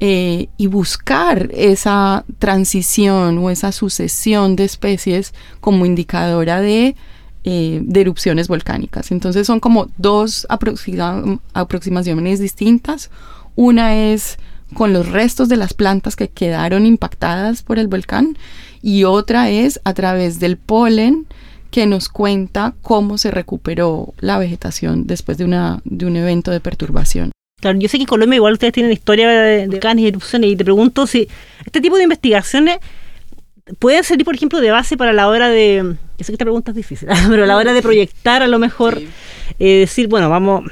eh, 0.00 0.48
y 0.56 0.66
buscar 0.66 1.48
esa 1.54 2.24
transición 2.40 3.38
o 3.38 3.50
esa 3.50 3.70
sucesión 3.70 4.56
de 4.56 4.64
especies 4.64 5.32
como 5.60 5.86
indicadora 5.86 6.60
de, 6.60 6.96
eh, 7.44 7.80
de 7.82 8.00
erupciones 8.00 8.48
volcánicas. 8.48 9.10
Entonces 9.10 9.46
son 9.46 9.60
como 9.60 9.88
dos 9.96 10.46
aproximaciones 10.48 12.38
distintas. 12.38 13.10
Una 13.56 13.96
es 13.96 14.38
con 14.74 14.92
los 14.92 15.08
restos 15.08 15.48
de 15.48 15.56
las 15.56 15.74
plantas 15.74 16.16
que 16.16 16.28
quedaron 16.28 16.86
impactadas 16.86 17.62
por 17.62 17.78
el 17.78 17.88
volcán 17.88 18.36
y 18.82 19.04
otra 19.04 19.50
es 19.50 19.80
a 19.84 19.94
través 19.94 20.38
del 20.38 20.56
polen 20.56 21.26
que 21.70 21.86
nos 21.86 22.08
cuenta 22.08 22.74
cómo 22.82 23.18
se 23.18 23.30
recuperó 23.30 24.14
la 24.18 24.38
vegetación 24.38 25.06
después 25.06 25.38
de, 25.38 25.44
una, 25.44 25.80
de 25.84 26.06
un 26.06 26.16
evento 26.16 26.50
de 26.50 26.60
perturbación. 26.60 27.30
Claro, 27.60 27.78
yo 27.78 27.88
sé 27.88 27.98
que 27.98 28.04
en 28.04 28.08
Colombia 28.08 28.36
igual 28.36 28.54
ustedes 28.54 28.72
tienen 28.72 28.92
historia 28.92 29.28
de, 29.28 29.66
volcanes 29.66 30.04
y 30.04 30.08
erupciones 30.08 30.50
y 30.50 30.56
te 30.56 30.64
pregunto 30.64 31.06
si 31.06 31.28
este 31.64 31.80
tipo 31.80 31.96
de 31.96 32.04
investigaciones 32.04 32.78
pueden 33.78 34.04
servir, 34.04 34.24
por 34.24 34.34
ejemplo, 34.34 34.60
de 34.60 34.70
base 34.70 34.96
para 34.96 35.12
la 35.12 35.28
hora 35.28 35.48
de... 35.48 35.96
Yo 36.18 36.24
sé 36.24 36.26
que 36.26 36.32
esta 36.32 36.44
pregunta 36.44 36.70
es 36.72 36.76
difícil, 36.76 37.08
pero 37.28 37.44
a 37.44 37.46
la 37.46 37.56
hora 37.56 37.72
de 37.72 37.82
proyectar 37.90 38.42
a 38.42 38.46
lo 38.46 38.58
mejor, 38.58 39.00
eh, 39.58 39.78
decir, 39.80 40.08
bueno, 40.08 40.28
vamos... 40.28 40.64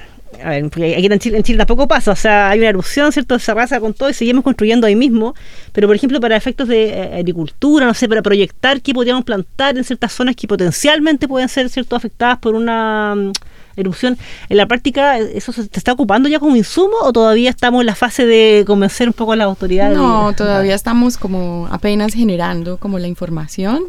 A 0.43 0.51
ver, 0.51 0.67
aquí 0.67 1.07
en 1.07 1.19
Chile, 1.19 1.37
en 1.39 1.43
Chile 1.43 1.59
tampoco 1.59 1.89
pasa, 1.89 2.13
o 2.13 2.17
sea, 2.17 2.51
hay 2.51 2.61
una 2.61 2.69
erupción, 2.69 3.11
¿cierto? 3.11 3.41
Se 3.41 3.51
arrasa 3.51 3.81
con 3.81 3.93
todo 3.93 4.09
y 4.09 4.15
seguimos 4.15 4.45
construyendo 4.45 4.87
ahí 4.87 4.95
mismo, 4.95 5.35
pero 5.73 5.89
por 5.89 5.97
ejemplo, 5.97 6.21
para 6.21 6.37
efectos 6.37 6.69
de 6.69 6.91
eh, 6.91 7.19
agricultura, 7.19 7.87
no 7.87 7.95
sé, 7.95 8.09
para 8.09 8.23
proyectar 8.23 8.81
qué 8.81 8.95
podríamos 8.95 9.25
plantar 9.25 9.77
en 9.77 9.83
ciertas 9.83 10.13
zonas 10.13 10.37
que 10.37 10.47
potencialmente 10.47 11.27
pueden 11.27 11.49
ser, 11.49 11.69
¿cierto?, 11.71 11.97
afectadas 11.97 12.39
por 12.39 12.55
una 12.55 13.33
erupción. 13.79 14.19
En 14.49 14.57
la 14.57 14.67
práctica, 14.67 15.19
¿eso 15.19 15.53
se 15.53 15.63
está 15.63 15.93
ocupando 15.93 16.29
ya 16.29 16.39
como 16.39 16.57
insumo 16.57 16.97
o 17.03 17.13
todavía 17.13 17.51
estamos 17.51 17.81
en 17.81 17.87
la 17.87 17.95
fase 17.95 18.27
de 18.27 18.65
convencer 18.67 19.09
un 19.09 19.15
poco 19.15 19.33
a 19.33 19.37
las 19.37 19.47
autoridades? 19.47 19.97
No, 19.97 20.33
todavía 20.37 20.75
estamos 20.75 21.17
como 21.17 21.69
apenas 21.71 22.15
generando 22.15 22.77
como 22.77 22.99
la 22.99 23.09
información. 23.09 23.85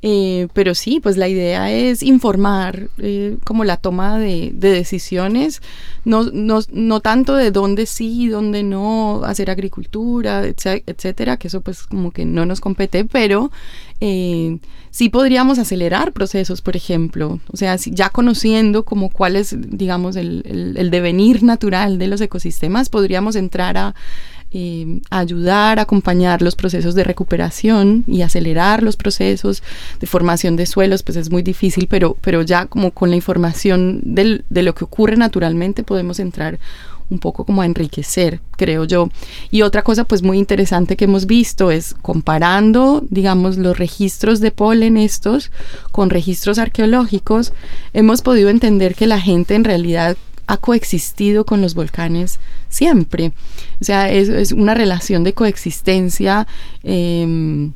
Eh, 0.00 0.46
pero 0.52 0.76
sí, 0.76 1.00
pues 1.00 1.16
la 1.16 1.26
idea 1.26 1.72
es 1.72 2.04
informar 2.04 2.88
eh, 2.98 3.36
como 3.44 3.64
la 3.64 3.78
toma 3.78 4.16
de, 4.16 4.52
decisiones, 4.54 5.60
no, 6.04 6.22
no, 6.32 6.60
no, 6.70 7.00
tanto 7.00 7.34
de 7.34 7.50
dónde 7.50 7.84
sí, 7.84 8.28
dónde 8.28 8.62
no, 8.62 9.22
hacer 9.24 9.50
agricultura, 9.50 10.44
etcétera, 10.46 11.36
que 11.36 11.48
eso 11.48 11.62
pues 11.62 11.82
como 11.82 12.12
que 12.12 12.24
no 12.24 12.46
nos 12.46 12.60
compete, 12.60 13.04
pero 13.04 13.50
eh, 14.00 14.58
sí 14.90 15.08
podríamos 15.08 15.58
acelerar 15.58 16.12
procesos, 16.12 16.62
por 16.62 16.76
ejemplo, 16.76 17.40
o 17.52 17.56
sea, 17.56 17.76
ya 17.76 18.10
conociendo 18.10 18.84
como 18.84 19.10
cuál 19.10 19.36
es, 19.36 19.56
digamos, 19.58 20.16
el, 20.16 20.74
el 20.76 20.90
devenir 20.90 21.42
natural 21.42 21.98
de 21.98 22.08
los 22.08 22.20
ecosistemas, 22.20 22.88
podríamos 22.88 23.36
entrar 23.36 23.76
a 23.76 23.94
eh, 24.50 25.00
ayudar, 25.10 25.78
acompañar 25.78 26.40
los 26.40 26.56
procesos 26.56 26.94
de 26.94 27.04
recuperación 27.04 28.04
y 28.06 28.22
acelerar 28.22 28.82
los 28.82 28.96
procesos 28.96 29.62
de 30.00 30.06
formación 30.06 30.56
de 30.56 30.64
suelos, 30.64 31.02
pues 31.02 31.18
es 31.18 31.30
muy 31.30 31.42
difícil, 31.42 31.86
pero, 31.86 32.16
pero 32.22 32.40
ya 32.40 32.64
como 32.64 32.92
con 32.92 33.10
la 33.10 33.16
información 33.16 34.00
del, 34.04 34.46
de 34.48 34.62
lo 34.62 34.74
que 34.74 34.84
ocurre 34.84 35.18
naturalmente 35.18 35.82
podemos 35.82 36.18
entrar 36.18 36.58
un 37.10 37.18
poco 37.18 37.44
como 37.44 37.62
a 37.62 37.66
enriquecer, 37.66 38.40
creo 38.56 38.84
yo. 38.84 39.08
Y 39.50 39.62
otra 39.62 39.82
cosa 39.82 40.04
pues 40.04 40.22
muy 40.22 40.38
interesante 40.38 40.96
que 40.96 41.04
hemos 41.04 41.26
visto 41.26 41.70
es 41.70 41.94
comparando, 41.94 43.04
digamos, 43.10 43.56
los 43.56 43.78
registros 43.78 44.40
de 44.40 44.50
polen 44.50 44.96
estos 44.96 45.50
con 45.92 46.10
registros 46.10 46.58
arqueológicos, 46.58 47.52
hemos 47.92 48.22
podido 48.22 48.50
entender 48.50 48.94
que 48.94 49.06
la 49.06 49.20
gente 49.20 49.54
en 49.54 49.64
realidad 49.64 50.16
ha 50.46 50.56
coexistido 50.56 51.44
con 51.44 51.60
los 51.60 51.74
volcanes 51.74 52.40
siempre. 52.68 53.32
O 53.80 53.84
sea, 53.84 54.10
es, 54.10 54.52
una 54.52 54.74
relación 54.74 55.22
de 55.22 55.34
coexistencia. 55.34 56.46
Em, 56.82 57.72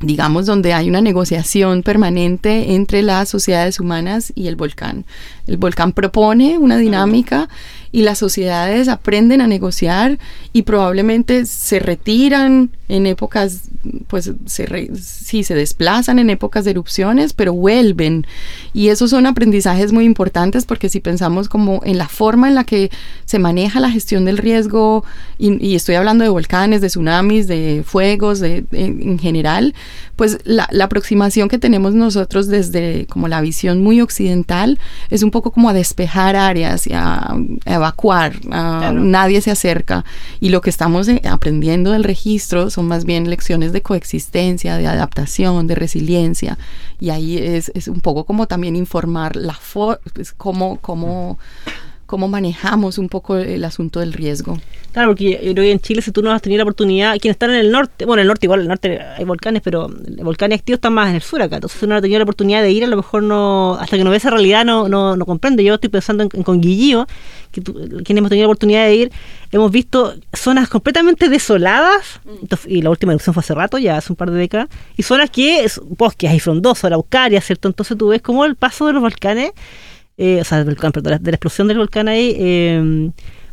digamos, 0.00 0.46
donde 0.46 0.72
hay 0.72 0.88
una 0.88 1.00
negociación 1.00 1.82
permanente 1.82 2.74
entre 2.74 3.02
las 3.02 3.28
sociedades 3.28 3.78
humanas 3.78 4.32
y 4.34 4.48
el 4.48 4.56
volcán. 4.56 5.04
El 5.46 5.56
volcán 5.56 5.92
propone 5.92 6.58
una 6.58 6.78
dinámica 6.78 7.48
y 7.92 8.02
las 8.02 8.18
sociedades 8.18 8.88
aprenden 8.88 9.40
a 9.40 9.46
negociar 9.46 10.18
y 10.52 10.62
probablemente 10.62 11.46
se 11.46 11.78
retiran 11.78 12.70
en 12.88 13.06
épocas, 13.06 13.68
pues 14.08 14.32
se 14.46 14.90
sí, 14.96 15.44
se 15.44 15.54
desplazan 15.54 16.18
en 16.18 16.28
épocas 16.28 16.64
de 16.64 16.72
erupciones, 16.72 17.32
pero 17.32 17.52
vuelven. 17.52 18.26
Y 18.72 18.88
esos 18.88 19.10
son 19.10 19.26
aprendizajes 19.26 19.92
muy 19.92 20.06
importantes 20.06 20.64
porque 20.64 20.88
si 20.88 20.98
pensamos 20.98 21.48
como 21.48 21.82
en 21.84 21.96
la 21.96 22.08
forma 22.08 22.48
en 22.48 22.56
la 22.56 22.64
que 22.64 22.90
se 23.26 23.38
maneja 23.38 23.78
la 23.78 23.92
gestión 23.92 24.24
del 24.24 24.38
riesgo, 24.38 25.04
y, 25.38 25.74
estoy 25.74 25.94
hablando 25.94 26.24
de 26.24 26.30
volcanes, 26.30 26.80
de 26.80 26.88
tsunamis, 26.88 27.46
de 27.46 27.84
fuegos, 27.86 28.40
de, 28.40 28.64
en, 28.72 29.18
general, 29.18 29.74
pues 30.16 30.38
la, 30.44 30.68
la 30.70 30.84
aproximación 30.84 31.48
que 31.48 31.58
tenemos 31.58 31.94
nosotros 31.94 32.46
desde 32.46 33.06
como 33.06 33.28
la 33.28 33.40
visión 33.40 33.82
muy 33.82 34.00
occidental 34.00 34.78
es 35.10 35.22
un 35.22 35.30
poco 35.30 35.50
como 35.50 35.68
a 35.68 35.72
despejar 35.72 36.36
áreas 36.36 36.86
y 36.86 36.92
a, 36.94 37.34
evacuar, 37.64 38.44
nadie 38.46 39.40
se 39.40 39.50
acerca. 39.50 40.04
Y 40.40 40.50
lo 40.50 40.60
que 40.60 40.70
estamos 40.70 41.08
eh, 41.08 41.20
aprendiendo 41.24 41.92
del 41.92 42.04
registro 42.04 42.70
son 42.70 42.86
más 42.86 43.04
bien 43.04 43.28
lecciones 43.30 43.72
de 43.72 43.82
coexistencia, 43.82 44.76
de 44.76 44.86
adaptación, 44.86 45.66
de 45.66 45.74
resiliencia. 45.74 46.58
Y 47.00 47.10
ahí 47.10 47.38
es, 47.38 47.72
es 47.74 47.88
un 47.88 48.00
poco 48.00 48.24
como 48.24 48.46
también 48.46 48.76
informar 48.76 49.36
la 49.36 49.58
pues, 50.14 50.32
cómo, 50.32 50.78
cómo 50.80 51.38
cómo 52.06 52.28
manejamos 52.28 52.98
un 52.98 53.08
poco 53.08 53.36
el 53.36 53.64
asunto 53.64 54.00
del 54.00 54.12
riesgo. 54.12 54.58
Claro, 54.92 55.08
porque 55.08 55.32
yo 55.32 55.52
creo 55.52 55.54
que 55.54 55.72
en 55.72 55.80
Chile 55.80 56.02
si 56.02 56.12
tú 56.12 56.22
no 56.22 56.30
has 56.30 56.40
tenido 56.40 56.58
la 56.58 56.64
oportunidad, 56.64 57.18
quienes 57.18 57.34
están 57.34 57.50
en 57.50 57.56
el 57.56 57.72
norte, 57.72 58.04
bueno, 58.04 58.20
en 58.20 58.24
el 58.24 58.28
norte 58.28 58.46
igual, 58.46 58.60
en 58.60 58.64
el 58.64 58.68
norte 58.68 59.00
hay 59.00 59.24
volcanes, 59.24 59.60
pero 59.62 59.90
volcanes 60.22 60.60
activos 60.60 60.76
están 60.76 60.94
más 60.94 61.08
en 61.08 61.16
el 61.16 61.22
sur 61.22 61.42
acá, 61.42 61.56
entonces 61.56 61.80
si 61.80 61.84
uno 61.84 61.94
no 61.94 61.98
ha 61.98 62.00
tenido 62.02 62.20
la 62.20 62.24
oportunidad 62.24 62.62
de 62.62 62.70
ir, 62.70 62.84
a 62.84 62.86
lo 62.86 62.96
mejor 62.96 63.22
no, 63.22 63.76
hasta 63.80 63.96
que 63.96 64.04
no 64.04 64.10
ve 64.10 64.18
esa 64.18 64.30
realidad 64.30 64.64
no, 64.64 64.88
no, 64.88 65.16
no 65.16 65.26
comprende. 65.26 65.64
Yo 65.64 65.74
estoy 65.74 65.90
pensando 65.90 66.22
en, 66.22 66.42
Conguillío, 66.44 67.08
que 67.50 67.60
quienes 67.60 68.18
hemos 68.18 68.28
tenido 68.28 68.46
la 68.46 68.50
oportunidad 68.50 68.84
de 68.86 68.94
ir, 68.94 69.12
hemos 69.50 69.70
visto 69.70 70.14
zonas 70.32 70.68
completamente 70.68 71.28
desoladas, 71.28 72.20
y 72.66 72.82
la 72.82 72.90
última 72.90 73.12
erupción 73.12 73.34
fue 73.34 73.40
hace 73.40 73.54
rato, 73.54 73.78
ya 73.78 73.96
hace 73.96 74.12
un 74.12 74.16
par 74.16 74.30
de 74.30 74.38
décadas, 74.38 74.68
y 74.96 75.02
zonas 75.02 75.30
que, 75.30 75.64
es, 75.64 75.80
bosques 75.84 76.30
hay 76.30 76.38
frondosos, 76.38 76.84
araucaria, 76.84 77.40
¿cierto? 77.40 77.66
Entonces 77.66 77.98
tú 77.98 78.08
ves 78.08 78.22
como 78.22 78.44
el 78.44 78.54
paso 78.54 78.86
de 78.86 78.92
los 78.92 79.02
volcanes 79.02 79.52
eh, 80.16 80.40
o 80.40 80.44
sea, 80.44 80.58
del 80.58 80.66
volcán, 80.66 80.92
perdón, 80.92 81.22
de 81.22 81.30
la 81.30 81.36
explosión 81.36 81.68
del 81.68 81.78
volcán 81.78 82.08
ahí, 82.08 82.36
eh, 82.38 83.10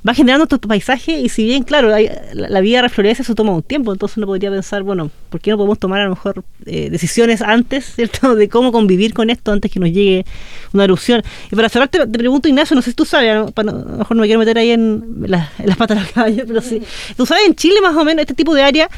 va 0.08 0.13
generando 0.13 0.47
todo 0.47 0.60
paisaje 0.67 1.19
y 1.19 1.30
si 1.30 1.45
bien, 1.45 1.63
claro, 1.63 1.89
la, 2.34 2.62
vida 2.62 2.82
reflorece, 2.82 3.21
eso 3.21 3.36
toma 3.36 3.52
un 3.52 3.62
tiempo, 3.62 3.93
entonces 3.93 4.17
uno 4.17 4.26
podría 4.26 4.50
pensar, 4.50 4.82
bueno, 4.84 5.12
¿por 5.30 5.39
qué 5.39 5.52
no 5.52 5.58
podemos 5.58 5.78
tomar 5.78 6.02
a 6.02 6.06
lo 6.06 6.12
mejor 6.12 6.43
eh, 6.65 6.89
decisiones 6.89 7.41
antes, 7.41 7.86
¿cierto?, 7.95 8.36
de 8.36 8.50
cómo 8.50 8.71
convivir 8.71 9.13
con 9.13 9.30
esto 9.30 9.52
antes 9.52 9.71
que 9.71 9.80
nos 9.80 9.91
llegue 9.91 10.26
una 10.74 10.86
erupción. 10.86 11.21
Y 11.52 11.56
para 11.56 11.69
cerrar, 11.69 11.88
te, 11.89 12.06
pregunto, 12.08 12.47
Ignacio, 12.47 12.76
no 12.76 12.82
sé 12.82 12.91
si 12.91 12.95
tú 12.95 13.06
sabes, 13.06 13.30
a 13.32 13.63
lo, 13.63 13.74
mejor 13.74 14.17
no 14.17 14.21
me 14.21 14.28
quiero 14.28 14.39
meter 14.39 14.58
ahí 14.58 14.71
en, 14.71 15.24
las 15.28 15.78
patas 15.78 15.97
de 15.97 16.04
los 16.04 16.12
caballos, 16.12 16.45
pero 16.47 16.62
sí. 16.62 16.82
¿Tú 17.17 17.26
sabes 17.26 17.45
en 17.45 17.56
Chile 17.56 17.80
más 17.82 17.95
o 17.95 18.04
menos 18.04 18.21
este 18.21 18.34
tipo 18.34 18.56
de 18.56 18.63
área 18.63 18.89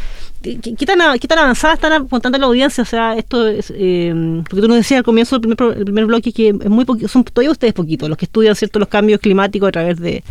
¿Qué, 0.43 0.86
tan, 0.86 1.19
¿Qué 1.19 1.27
tan 1.27 1.39
avanzada 1.39 1.75
están 1.75 1.93
apuntando 1.93 2.38
la 2.38 2.47
audiencia? 2.47 2.82
O 2.82 2.86
sea, 2.86 3.15
esto 3.15 3.47
es. 3.47 3.71
Eh, 3.73 4.13
porque 4.49 4.62
tú 4.62 4.67
nos 4.67 4.75
decías 4.75 4.97
al 4.97 5.03
comienzo 5.06 5.39
del 5.39 5.56
primer, 5.56 5.77
el 5.77 5.86
primer 5.86 6.06
bloque 6.06 6.34
que 6.34 6.49
es 6.49 6.69
muy 6.69 6.86
son 7.08 7.23
todavía 7.23 7.51
ustedes 7.51 7.73
poquitos 7.73 8.10
los 8.10 8.17
que 8.17 8.25
estudian 8.25 8.53
cierto 8.53 8.77
los 8.77 8.89
cambios 8.89 9.21
climáticos 9.21 9.69
a 9.69 9.71
través 9.71 9.99
de. 10.01 10.21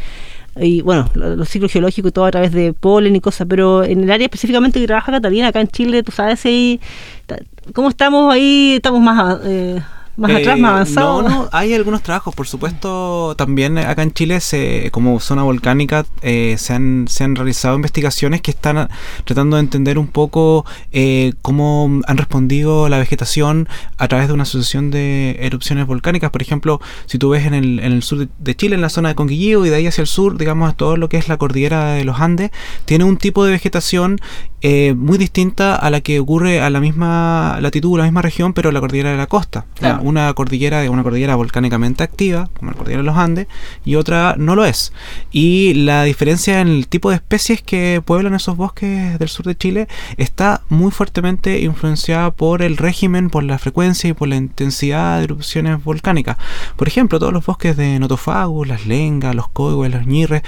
Y 0.56 0.82
bueno, 0.82 1.10
los, 1.14 1.48
ciclos 1.48 1.72
geológicos 1.72 2.10
y 2.10 2.12
todo 2.12 2.26
a 2.26 2.30
través 2.30 2.52
de 2.52 2.74
polen 2.74 3.16
y 3.16 3.20
cosas, 3.20 3.46
pero 3.48 3.84
en 3.84 4.04
el 4.04 4.10
área 4.10 4.26
específicamente 4.26 4.78
que 4.78 4.86
trabaja 4.86 5.10
Catalina, 5.10 5.48
acá 5.48 5.62
en 5.62 5.68
Chile, 5.68 6.02
tú 6.02 6.12
sabes 6.12 6.44
ahí. 6.44 6.78
¿Cómo 7.72 7.88
estamos 7.88 8.30
ahí? 8.34 8.74
Estamos 8.76 9.00
más. 9.00 9.38
Eh, 9.44 9.80
más 10.16 10.30
atrás, 10.30 10.58
más 10.58 10.70
eh, 10.70 10.74
avanzado. 10.74 11.22
No, 11.22 11.28
no, 11.28 11.48
hay 11.52 11.74
algunos 11.74 12.02
trabajos, 12.02 12.34
por 12.34 12.46
supuesto, 12.46 13.34
también 13.36 13.78
acá 13.78 14.02
en 14.02 14.12
Chile, 14.12 14.40
se, 14.40 14.90
como 14.92 15.18
zona 15.20 15.42
volcánica, 15.42 16.04
eh, 16.20 16.56
se, 16.58 16.74
han, 16.74 17.06
se 17.08 17.24
han 17.24 17.36
realizado 17.36 17.76
investigaciones 17.76 18.40
que 18.40 18.50
están 18.50 18.88
tratando 19.24 19.56
de 19.56 19.62
entender 19.62 19.98
un 19.98 20.08
poco 20.08 20.64
eh, 20.92 21.32
cómo 21.42 22.00
han 22.06 22.16
respondido 22.16 22.88
la 22.88 22.98
vegetación 22.98 23.68
a 23.98 24.08
través 24.08 24.28
de 24.28 24.34
una 24.34 24.44
sucesión 24.44 24.90
de 24.90 25.36
erupciones 25.40 25.86
volcánicas. 25.86 26.30
Por 26.30 26.42
ejemplo, 26.42 26.80
si 27.06 27.18
tú 27.18 27.30
ves 27.30 27.46
en 27.46 27.54
el, 27.54 27.80
en 27.80 27.92
el 27.92 28.02
sur 28.02 28.28
de 28.38 28.54
Chile, 28.56 28.74
en 28.74 28.80
la 28.80 28.90
zona 28.90 29.10
de 29.10 29.14
Conquillío 29.14 29.64
y 29.64 29.70
de 29.70 29.76
ahí 29.76 29.86
hacia 29.86 30.02
el 30.02 30.08
sur, 30.08 30.36
digamos, 30.36 30.76
todo 30.76 30.96
lo 30.96 31.08
que 31.08 31.16
es 31.16 31.28
la 31.28 31.36
cordillera 31.36 31.92
de 31.92 32.04
los 32.04 32.20
Andes, 32.20 32.50
tiene 32.84 33.04
un 33.04 33.16
tipo 33.16 33.44
de 33.44 33.52
vegetación 33.52 34.18
muy 34.96 35.18
distinta 35.18 35.76
a 35.76 35.90
la 35.90 36.00
que 36.00 36.20
ocurre 36.20 36.60
a 36.60 36.70
la 36.70 36.80
misma 36.80 37.58
latitud, 37.60 37.98
la 37.98 38.04
misma 38.04 38.22
región, 38.22 38.52
pero 38.52 38.70
la 38.72 38.80
cordillera 38.80 39.10
de 39.10 39.16
la 39.16 39.26
costa 39.26 39.66
una 40.02 40.32
cordillera, 40.34 40.88
una 40.90 41.02
cordillera 41.02 41.34
volcánicamente 41.34 42.04
activa, 42.04 42.48
como 42.54 42.70
la 42.70 42.76
cordillera 42.76 43.02
de 43.02 43.06
los 43.06 43.16
Andes, 43.16 43.46
y 43.84 43.96
otra 43.96 44.34
no 44.38 44.54
lo 44.54 44.64
es. 44.64 44.92
Y 45.30 45.74
la 45.74 46.04
diferencia 46.04 46.60
en 46.60 46.68
el 46.68 46.88
tipo 46.88 47.10
de 47.10 47.16
especies 47.16 47.62
que 47.62 48.02
pueblan 48.04 48.34
esos 48.34 48.56
bosques 48.56 49.18
del 49.18 49.28
sur 49.28 49.46
de 49.46 49.56
Chile 49.56 49.88
está 50.16 50.62
muy 50.68 50.90
fuertemente 50.90 51.60
influenciada 51.60 52.30
por 52.30 52.62
el 52.62 52.76
régimen, 52.76 53.30
por 53.30 53.44
la 53.44 53.58
frecuencia 53.58 54.10
y 54.10 54.12
por 54.12 54.28
la 54.28 54.36
intensidad 54.36 55.18
de 55.18 55.24
erupciones 55.24 55.82
volcánicas. 55.82 56.36
Por 56.76 56.88
ejemplo, 56.88 57.18
todos 57.18 57.32
los 57.32 57.44
bosques 57.44 57.76
de 57.76 57.98
Notofagus, 57.98 58.68
las 58.68 58.86
lengas, 58.86 59.34
los 59.34 59.48
coigües, 59.48 59.92
los 59.92 60.06
ñirres, 60.06 60.42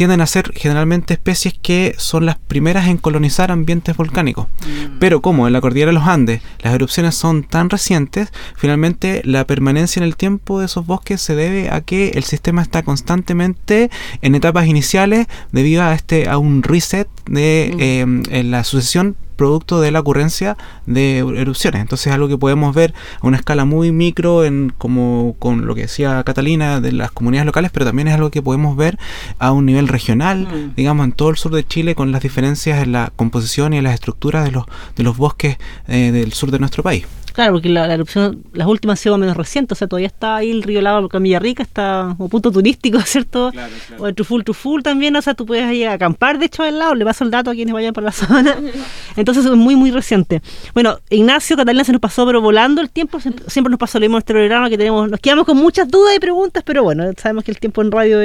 tienden 0.00 0.22
a 0.22 0.26
ser 0.26 0.54
generalmente 0.54 1.12
especies 1.12 1.52
que 1.60 1.94
son 1.98 2.24
las 2.24 2.38
primeras 2.38 2.88
en 2.88 2.96
colonizar 2.96 3.50
ambientes 3.50 3.98
volcánicos. 3.98 4.46
Mm. 4.46 4.98
Pero 4.98 5.20
como 5.20 5.46
en 5.46 5.52
la 5.52 5.60
cordillera 5.60 5.90
de 5.90 5.98
los 5.98 6.08
Andes 6.08 6.40
las 6.62 6.72
erupciones 6.72 7.14
son 7.14 7.42
tan 7.42 7.68
recientes, 7.68 8.32
finalmente 8.56 9.20
la 9.26 9.46
permanencia 9.46 10.00
en 10.00 10.04
el 10.04 10.16
tiempo 10.16 10.58
de 10.58 10.64
esos 10.64 10.86
bosques 10.86 11.20
se 11.20 11.34
debe 11.34 11.68
a 11.68 11.82
que 11.82 12.12
el 12.14 12.24
sistema 12.24 12.62
está 12.62 12.82
constantemente 12.82 13.90
en 14.22 14.34
etapas 14.34 14.66
iniciales 14.68 15.26
debido 15.52 15.82
a 15.82 15.92
este 15.92 16.30
a 16.30 16.38
un 16.38 16.62
reset 16.62 17.06
de 17.26 18.06
mm. 18.06 18.22
eh, 18.30 18.42
la 18.42 18.64
sucesión 18.64 19.16
producto 19.40 19.80
de 19.80 19.90
la 19.90 20.00
ocurrencia 20.00 20.58
de 20.84 21.20
erupciones. 21.20 21.80
Entonces 21.80 22.08
es 22.08 22.12
algo 22.12 22.28
que 22.28 22.36
podemos 22.36 22.74
ver 22.74 22.92
a 23.22 23.26
una 23.26 23.38
escala 23.38 23.64
muy 23.64 23.90
micro 23.90 24.44
en 24.44 24.70
como 24.76 25.34
con 25.38 25.66
lo 25.66 25.74
que 25.74 25.82
decía 25.82 26.22
Catalina 26.24 26.82
de 26.82 26.92
las 26.92 27.10
comunidades 27.10 27.46
locales, 27.46 27.70
pero 27.72 27.86
también 27.86 28.08
es 28.08 28.14
algo 28.14 28.30
que 28.30 28.42
podemos 28.42 28.76
ver 28.76 28.98
a 29.38 29.52
un 29.52 29.64
nivel 29.64 29.88
regional, 29.88 30.46
mm. 30.46 30.74
digamos 30.76 31.06
en 31.06 31.12
todo 31.12 31.30
el 31.30 31.36
sur 31.36 31.52
de 31.52 31.66
Chile 31.66 31.94
con 31.94 32.12
las 32.12 32.20
diferencias 32.20 32.82
en 32.82 32.92
la 32.92 33.14
composición 33.16 33.72
y 33.72 33.78
en 33.78 33.84
las 33.84 33.94
estructuras 33.94 34.44
de 34.44 34.50
los 34.50 34.66
de 34.94 35.04
los 35.04 35.16
bosques 35.16 35.56
eh, 35.88 36.10
del 36.12 36.34
sur 36.34 36.50
de 36.50 36.58
nuestro 36.58 36.82
país. 36.82 37.06
Claro, 37.32 37.54
porque 37.54 37.68
la, 37.68 37.92
erupción, 37.92 38.42
las 38.52 38.66
últimas 38.66 38.98
han 38.98 39.02
sido 39.02 39.18
menos 39.18 39.36
recientes, 39.36 39.76
o 39.76 39.78
sea, 39.78 39.88
todavía 39.88 40.08
está 40.08 40.36
ahí 40.36 40.50
el 40.50 40.62
río 40.62 40.80
Lava, 40.80 41.06
Camilla 41.08 41.38
Rica 41.38 41.62
está 41.62 42.14
como 42.16 42.28
punto 42.28 42.50
turístico, 42.50 43.00
¿cierto? 43.04 43.52
O 43.98 44.06
el 44.06 44.14
Truful 44.14 44.44
Truful 44.44 44.82
también, 44.82 45.14
o 45.16 45.22
sea, 45.22 45.34
tú 45.34 45.46
puedes 45.46 45.72
ir 45.72 45.88
a 45.88 45.94
acampar, 45.94 46.38
de 46.38 46.46
hecho, 46.46 46.62
al 46.62 46.78
lado, 46.78 46.94
le 46.94 47.04
paso 47.04 47.24
el 47.24 47.30
dato 47.30 47.50
a 47.50 47.54
quienes 47.54 47.72
vayan 47.72 47.92
por 47.92 48.02
la 48.02 48.12
zona. 48.12 48.56
Entonces 49.16 49.44
es 49.44 49.52
muy, 49.52 49.76
muy 49.76 49.90
reciente. 49.90 50.42
Bueno, 50.74 50.98
Ignacio, 51.10 51.56
Catalina 51.56 51.84
se 51.84 51.92
nos 51.92 52.00
pasó, 52.00 52.26
pero 52.26 52.40
volando 52.40 52.80
el 52.80 52.90
tiempo, 52.90 53.18
siempre 53.20 53.70
nos 53.70 53.78
pasó 53.78 53.98
lo 53.98 54.04
mismo 54.04 54.16
en 54.16 54.20
este 54.20 54.32
programa, 54.32 54.68
que 54.68 54.78
tenemos, 54.78 55.10
nos 55.10 55.20
quedamos 55.20 55.44
con 55.44 55.56
muchas 55.56 55.88
dudas 55.88 56.14
y 56.16 56.20
preguntas, 56.20 56.62
pero 56.64 56.82
bueno, 56.82 57.04
sabemos 57.16 57.44
que 57.44 57.50
el 57.50 57.58
tiempo 57.58 57.82
en 57.82 57.90
radio 57.90 58.18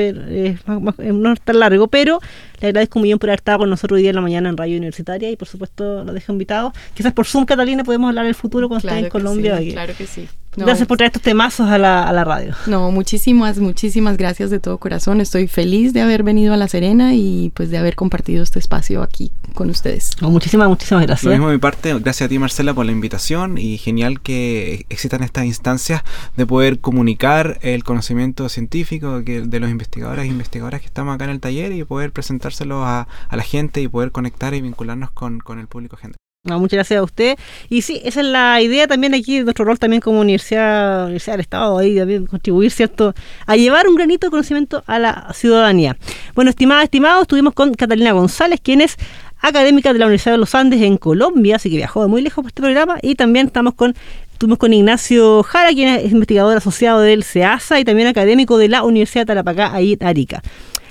no 0.65 1.33
es 1.33 1.41
tan 1.41 1.59
largo, 1.59 1.87
pero 1.87 2.19
le 2.61 2.67
agradezco 2.67 2.99
un 2.99 3.03
millón 3.03 3.19
por 3.19 3.29
haber 3.29 3.39
estado 3.39 3.59
con 3.59 3.69
nosotros 3.69 3.97
hoy 3.97 4.01
día 4.03 4.11
en 4.11 4.15
la 4.15 4.21
mañana 4.21 4.49
en 4.49 4.57
Radio 4.57 4.77
Universitaria 4.77 5.29
y 5.29 5.35
por 5.35 5.47
supuesto 5.47 6.03
lo 6.03 6.13
dejo 6.13 6.31
invitado. 6.31 6.73
Quizás 6.93 7.13
por 7.13 7.25
Zoom, 7.25 7.45
Catalina, 7.45 7.83
podemos 7.83 8.09
hablar 8.09 8.25
del 8.25 8.35
futuro 8.35 8.67
cuando 8.67 8.87
esté 8.95 9.05
en 9.05 9.11
Colombia. 9.11 9.59
claro 9.71 9.93
que 9.97 10.07
sí. 10.07 10.27
gracias 10.55 10.87
por 10.87 10.97
traer 10.97 11.09
estos 11.09 11.21
temazos 11.21 11.69
a 11.69 11.77
la, 11.77 12.03
a 12.03 12.13
la 12.13 12.23
radio. 12.23 12.55
No, 12.67 12.91
muchísimas, 12.91 13.59
muchísimas 13.59 14.17
gracias 14.17 14.49
de 14.49 14.59
todo 14.59 14.77
corazón. 14.77 15.21
Estoy 15.21 15.47
feliz 15.47 15.93
de 15.93 16.01
haber 16.01 16.23
venido 16.23 16.53
a 16.53 16.57
La 16.57 16.67
Serena 16.67 17.13
y 17.13 17.51
pues 17.53 17.69
de 17.69 17.77
haber 17.77 17.95
compartido 17.95 18.43
este 18.43 18.59
espacio 18.59 19.01
aquí 19.01 19.31
con 19.53 19.69
ustedes. 19.69 20.11
muchísimas, 20.21 20.67
muchísimas 20.67 21.05
gracias. 21.05 21.25
Lo 21.25 21.31
mismo 21.31 21.47
de 21.47 21.53
mi 21.53 21.59
parte, 21.59 21.93
gracias 21.99 22.27
a 22.27 22.29
ti 22.29 22.39
Marcela 22.39 22.73
por 22.73 22.85
la 22.85 22.91
invitación 22.91 23.57
y 23.57 23.77
genial 23.77 24.21
que 24.21 24.85
existan 24.89 25.23
estas 25.23 25.45
instancias 25.45 26.03
de 26.35 26.45
poder 26.45 26.79
comunicar 26.79 27.57
el 27.61 27.83
conocimiento 27.83 28.49
científico 28.49 29.21
de 29.21 29.59
los 29.59 29.69
investigadores 29.69 30.25
e 30.25 30.27
investigadoras 30.27 30.81
que 30.81 30.87
estamos 30.87 31.15
acá 31.15 31.25
en 31.25 31.31
el 31.31 31.39
taller 31.39 31.71
y 31.71 31.83
poder 31.83 32.11
presentárselo 32.11 32.85
a, 32.85 33.07
la 33.31 33.43
gente 33.43 33.81
y 33.81 33.87
poder 33.87 34.11
conectar 34.11 34.53
y 34.53 34.61
vincularnos 34.61 35.11
con, 35.11 35.39
con 35.39 35.59
el 35.59 35.67
público 35.67 35.97
muchas 36.45 36.77
gracias 36.77 36.99
a 36.99 37.03
usted. 37.03 37.37
Y 37.69 37.81
sí, 37.81 38.01
esa 38.03 38.21
es 38.21 38.27
la 38.27 38.61
idea 38.61 38.87
también 38.87 39.13
aquí, 39.13 39.41
nuestro 39.41 39.65
rol 39.65 39.79
también 39.79 40.01
como 40.01 40.19
universidad, 40.19 41.05
universidad 41.05 41.33
del 41.33 41.41
Estado, 41.41 41.77
ahí 41.77 41.97
también 41.97 42.25
contribuir, 42.27 42.71
¿cierto?, 42.71 43.13
a 43.45 43.55
llevar 43.55 43.87
un 43.87 43.95
granito 43.95 44.27
de 44.27 44.31
conocimiento 44.31 44.83
a 44.87 44.99
la 44.99 45.31
ciudadanía. 45.33 45.97
Bueno, 46.35 46.49
estimada, 46.49 46.83
estimados, 46.83 47.23
estuvimos 47.23 47.53
con 47.53 47.73
Catalina 47.73 48.11
González, 48.11 48.59
quien 48.61 48.81
es 48.81 48.95
académica 49.41 49.93
de 49.93 49.99
la 49.99 50.05
Universidad 50.05 50.33
de 50.33 50.39
los 50.39 50.55
Andes 50.55 50.81
en 50.81 50.97
Colombia, 50.97 51.57
así 51.57 51.69
que 51.69 51.77
viajó 51.77 52.01
de 52.01 52.07
muy 52.07 52.21
lejos 52.21 52.43
por 52.43 52.49
este 52.49 52.61
programa, 52.61 52.97
y 53.01 53.15
también 53.15 53.47
estamos 53.47 53.73
con 53.73 53.95
Estuvimos 54.35 54.59
con 54.59 54.73
Ignacio 54.73 55.43
Jara, 55.43 55.69
quien 55.69 55.87
es 55.87 56.11
investigador 56.11 56.57
asociado 56.57 56.99
del 56.99 57.23
CEASA 57.23 57.79
y 57.79 57.85
también 57.85 58.09
académico 58.09 58.57
de 58.57 58.67
la 58.67 58.83
Universidad 58.83 59.21
de 59.21 59.27
Tarapacá, 59.27 59.73
ahí 59.73 59.95
en 59.97 60.05
Arica. 60.05 60.43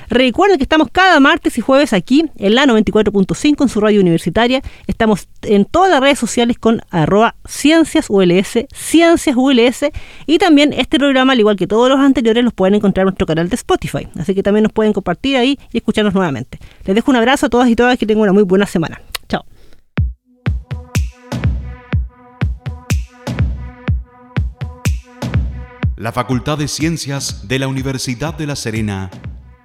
Recuerden 0.08 0.58
que 0.58 0.64
estamos 0.64 0.88
cada 0.90 1.20
martes 1.20 1.56
y 1.58 1.60
jueves 1.60 1.92
aquí 1.92 2.24
en 2.36 2.54
la 2.54 2.66
94.5 2.66 3.62
en 3.62 3.68
su 3.68 3.80
radio 3.80 4.00
universitaria. 4.00 4.62
Estamos 4.86 5.28
en 5.42 5.64
todas 5.64 5.90
las 5.90 6.00
redes 6.00 6.18
sociales 6.18 6.58
con 6.58 6.80
arroba 6.90 7.34
ciencias 7.46 8.06
ULS, 8.08 8.66
ciencias 8.72 9.36
ULS 9.36 9.86
y 10.26 10.38
también 10.38 10.72
este 10.72 10.98
programa, 10.98 11.32
al 11.32 11.40
igual 11.40 11.56
que 11.56 11.66
todos 11.66 11.88
los 11.88 11.98
anteriores, 11.98 12.44
los 12.44 12.52
pueden 12.52 12.74
encontrar 12.74 13.02
en 13.02 13.06
nuestro 13.06 13.26
canal 13.26 13.48
de 13.48 13.56
Spotify. 13.56 14.08
Así 14.18 14.34
que 14.34 14.42
también 14.42 14.64
nos 14.64 14.72
pueden 14.72 14.92
compartir 14.92 15.36
ahí 15.36 15.58
y 15.72 15.78
escucharnos 15.78 16.14
nuevamente. 16.14 16.58
Les 16.84 16.94
dejo 16.94 17.10
un 17.10 17.16
abrazo 17.16 17.46
a 17.46 17.48
todas 17.48 17.68
y 17.68 17.76
todas 17.76 17.98
que 17.98 18.06
tengan 18.06 18.22
una 18.22 18.32
muy 18.32 18.42
buena 18.42 18.66
semana. 18.66 19.00
Chao. 19.28 19.44
La 25.96 26.12
Facultad 26.12 26.58
de 26.58 26.68
Ciencias 26.68 27.46
de 27.48 27.58
la 27.58 27.68
Universidad 27.68 28.34
de 28.34 28.46
La 28.46 28.56
Serena 28.56 29.10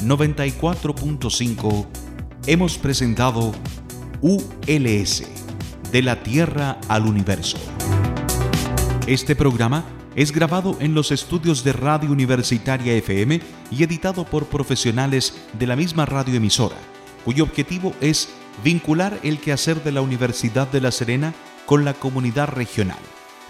94.5 0.00 1.86
hemos 2.46 2.78
presentado 2.78 3.52
ULS, 4.20 5.24
de 5.90 6.02
la 6.02 6.22
Tierra 6.22 6.78
al 6.88 7.06
Universo. 7.06 7.58
Este 9.08 9.34
programa 9.34 9.84
es 10.14 10.30
grabado 10.32 10.76
en 10.80 10.94
los 10.94 11.10
estudios 11.10 11.64
de 11.64 11.72
Radio 11.72 12.12
Universitaria 12.12 12.94
FM 12.94 13.40
y 13.72 13.82
editado 13.82 14.24
por 14.24 14.46
profesionales 14.46 15.36
de 15.58 15.66
la 15.66 15.74
misma 15.74 16.06
radioemisora, 16.06 16.76
cuyo 17.24 17.42
objetivo 17.42 17.92
es 18.00 18.28
vincular 18.62 19.18
el 19.24 19.40
quehacer 19.40 19.82
de 19.82 19.92
la 19.92 20.00
Universidad 20.00 20.70
de 20.70 20.80
La 20.80 20.92
Serena 20.92 21.34
con 21.66 21.84
la 21.84 21.94
comunidad 21.94 22.48
regional, 22.48 22.98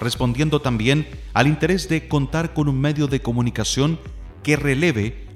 respondiendo 0.01 0.61
también 0.61 1.09
al 1.35 1.47
interés 1.47 1.91
de 1.91 2.09
contar 2.09 2.55
con 2.55 2.69
un 2.69 2.81
medio 2.81 3.07
de 3.07 3.21
comunicación 3.21 3.99
que 4.43 4.57
releve 4.57 5.28